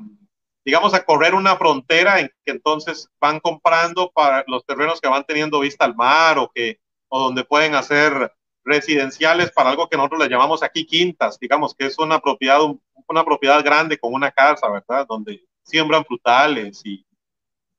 [0.63, 5.25] digamos, a correr una frontera en que entonces van comprando para los terrenos que van
[5.25, 8.33] teniendo vista al mar o que o donde pueden hacer
[8.63, 12.59] residenciales para algo que nosotros le llamamos aquí quintas, digamos que es una propiedad
[13.07, 15.05] una propiedad grande con una casa, ¿verdad?
[15.07, 17.05] Donde siembran frutales y,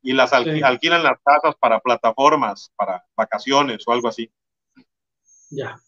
[0.02, 4.30] y las alquilan las casas para plataformas, para vacaciones o algo así.
[5.50, 5.80] Ya.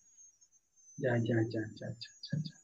[0.96, 2.63] Ya, ya, ya, ya, ya, ya.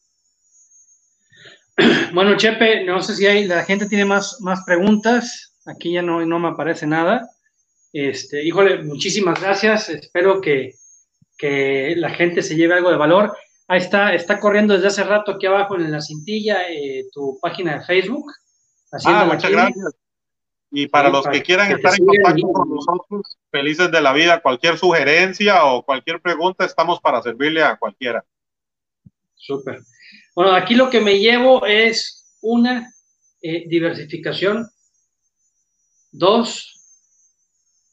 [2.14, 5.57] Bueno, Chepe, no sé si hay, la gente tiene más, más preguntas.
[5.66, 7.28] Aquí ya no, no me aparece nada.
[7.93, 9.89] Este, híjole, muchísimas gracias.
[9.89, 10.74] Espero que,
[11.37, 13.37] que, la gente se lleve algo de valor.
[13.68, 17.78] Ahí está, está corriendo desde hace rato aquí abajo en la cintilla eh, tu página
[17.78, 18.33] de Facebook.
[19.05, 19.95] Ah, muchas gracias.
[20.72, 24.78] Y para los que quieran estar en contacto con nosotros, felices de la vida, cualquier
[24.78, 28.24] sugerencia o cualquier pregunta, estamos para servirle a cualquiera.
[29.35, 29.81] Súper.
[30.35, 32.93] Bueno, aquí lo que me llevo es una
[33.43, 34.68] eh, diversificación.
[36.12, 36.81] Dos,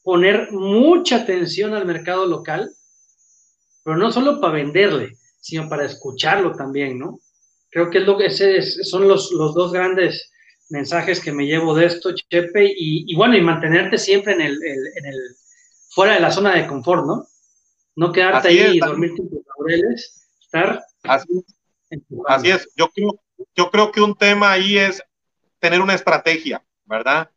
[0.02, 2.70] poner mucha atención al mercado local,
[3.82, 7.20] pero no solo para venderle, sino para escucharlo también, ¿no?
[7.70, 10.30] Creo que es lo que ese son los, los dos grandes
[10.70, 15.06] mensajes que me llevo de esto, Chepe, y, bueno, y mantenerte siempre en el, en
[15.06, 15.18] el,
[15.90, 17.26] fuera de la zona de confort, ¿no?
[17.96, 21.44] No quedarte ahí y dormirte en tus laureles, estar Así
[22.26, 23.20] Así es, yo creo,
[23.54, 25.02] yo creo que un tema ahí es
[25.58, 27.30] tener una estrategia, ¿verdad?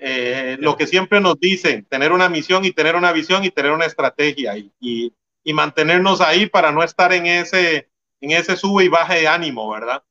[0.00, 3.72] Eh, lo que siempre nos dicen, tener una misión y tener una visión y tener
[3.72, 5.12] una estrategia y, y,
[5.44, 9.70] y, mantenernos ahí para no estar en ese, en ese sube y baje de ánimo,
[9.70, 10.02] ¿verdad?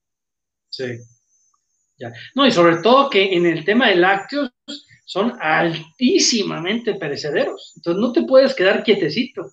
[0.69, 0.99] Sí.
[1.97, 2.13] Ya.
[2.35, 4.51] No, y sobre todo que en el tema de lácteos
[5.05, 7.73] son altísimamente perecederos.
[7.77, 9.51] Entonces no te puedes quedar quietecito.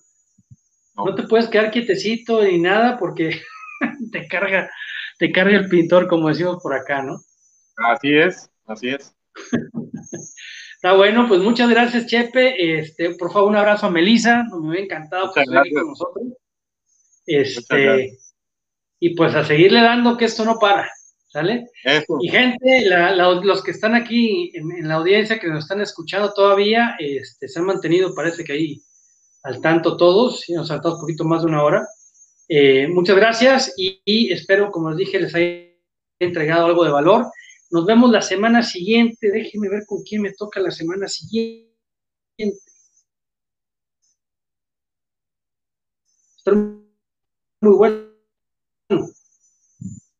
[0.95, 3.41] No, no te puedes quedar quietecito ni nada porque
[4.11, 4.69] te carga,
[5.17, 7.19] te carga el pintor, como decimos por acá, ¿no?
[7.77, 9.15] Así es, así es.
[10.75, 12.79] Está bueno, pues muchas gracias, Chepe.
[12.79, 16.25] Este, por favor, un abrazo a Melisa, me hubiera encantado que esté aquí con nosotros.
[17.25, 18.17] Este,
[18.99, 20.87] y pues a seguirle dando que esto no para,
[21.27, 21.65] ¿sale?
[22.19, 22.89] Y gente,
[23.43, 27.65] los que están aquí en, la audiencia, que nos están escuchando todavía, este, se han
[27.65, 28.81] mantenido, parece que ahí
[29.43, 31.87] al tanto todos, y nos saltado un poquito más de una hora.
[32.49, 35.67] Eh, muchas gracias y, espero, como les dije, les haya
[36.19, 37.25] entregado algo de valor.
[37.69, 39.31] Nos vemos la semana siguiente.
[39.31, 41.73] Déjenme ver con quién me toca la semana siguiente.
[46.37, 48.07] Estar muy bueno.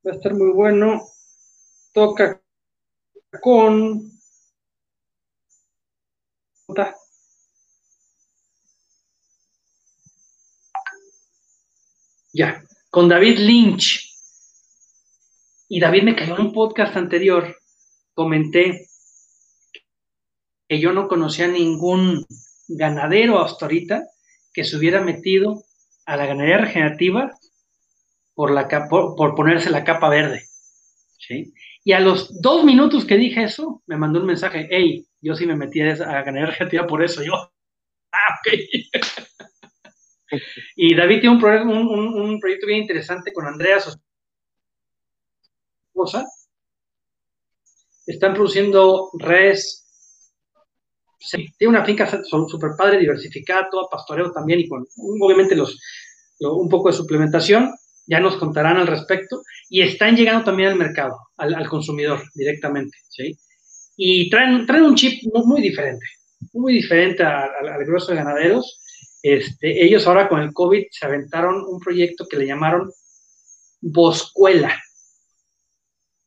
[0.06, 1.02] Va a estar muy bueno.
[1.94, 2.42] Toca
[3.42, 4.17] con.
[12.38, 14.14] Ya, con David Lynch.
[15.68, 17.58] Y David me cayó en un podcast anterior.
[18.14, 18.86] Comenté
[20.70, 22.28] que yo no conocía ningún
[22.68, 24.04] ganadero hasta ahorita
[24.54, 25.64] que se hubiera metido
[26.06, 27.32] a la ganadería regenerativa
[28.36, 30.46] por, la, por, ponerse la capa verde.
[31.18, 31.56] ¿sí?
[31.84, 35.48] Y a los dos minutos que dije eso, me mandó un mensaje, hey, yo sí
[35.48, 37.24] me metí a, a ganadería regenerativa por eso.
[37.24, 37.34] Yo,
[38.12, 39.27] ah, ok.
[40.76, 43.98] Y David tiene un, proyecto bien interesante con Andrea, su
[45.90, 46.26] esposa.
[48.06, 49.86] Están produciendo res.
[51.58, 54.86] tiene una finca super padre, diversificada, toda pastoreo también y con
[55.22, 55.78] obviamente los,
[56.40, 57.74] un poco de suplementación.
[58.06, 59.42] Ya nos contarán al respecto.
[59.70, 62.98] Y están llegando también al mercado, al, consumidor directamente.
[63.10, 63.38] ¿sí?
[63.98, 66.06] Y traen, traen un chip muy, diferente,
[66.54, 68.80] muy diferente al, al grueso de ganaderos
[69.34, 72.92] este, ellos ahora con el COVID se aventaron un proyecto que le llamaron
[73.82, 74.76] Boscuela.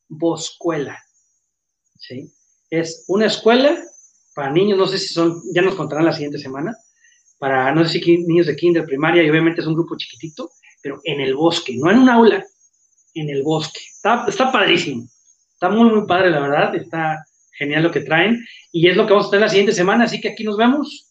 [0.09, 0.99] Boscuela.
[1.99, 2.33] ¿Sí?
[2.69, 3.79] Es una escuela
[4.35, 6.77] para niños, no sé si son, ya nos contarán la siguiente semana,
[7.39, 10.51] para no sé si niños de kinder, primaria, y obviamente es un grupo chiquitito,
[10.83, 12.45] pero en el bosque, no en un aula,
[13.15, 13.81] en el bosque.
[13.81, 15.09] Está, está padrísimo.
[15.53, 16.75] Está muy, muy padre, la verdad.
[16.75, 18.43] Está genial lo que traen.
[18.73, 21.10] Y es lo que vamos a tener la siguiente semana, así que aquí nos vemos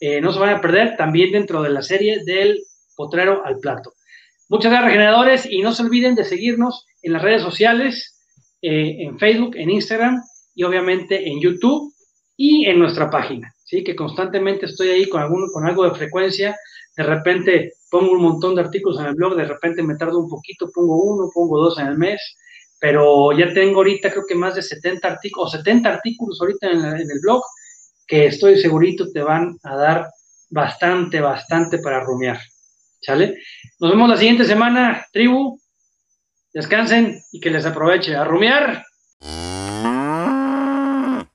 [0.00, 2.64] eh, no se van a perder también dentro de la serie del
[2.96, 3.92] potrero al plato.
[4.48, 8.16] Muchas gracias, regeneradores, y no se olviden de seguirnos en las redes sociales,
[8.62, 10.22] eh, en Facebook, en Instagram
[10.54, 11.94] y obviamente en YouTube
[12.36, 13.84] y en nuestra página, ¿sí?
[13.84, 16.56] Que constantemente estoy ahí con, algún, con algo de frecuencia.
[16.96, 20.28] De repente pongo un montón de artículos en el blog, de repente me tardo un
[20.28, 22.20] poquito, pongo uno, pongo dos en el mes,
[22.80, 27.10] pero ya tengo ahorita creo que más de 70 artículos, 70 artículos ahorita en, en
[27.10, 27.42] el blog
[28.10, 30.10] que estoy segurito te van a dar
[30.50, 32.40] bastante, bastante para rumiar.
[33.00, 33.36] ¿Sale?
[33.78, 35.58] Nos vemos la siguiente semana, tribu.
[36.52, 38.16] Descansen y que les aproveche.
[38.16, 38.82] A rumiar.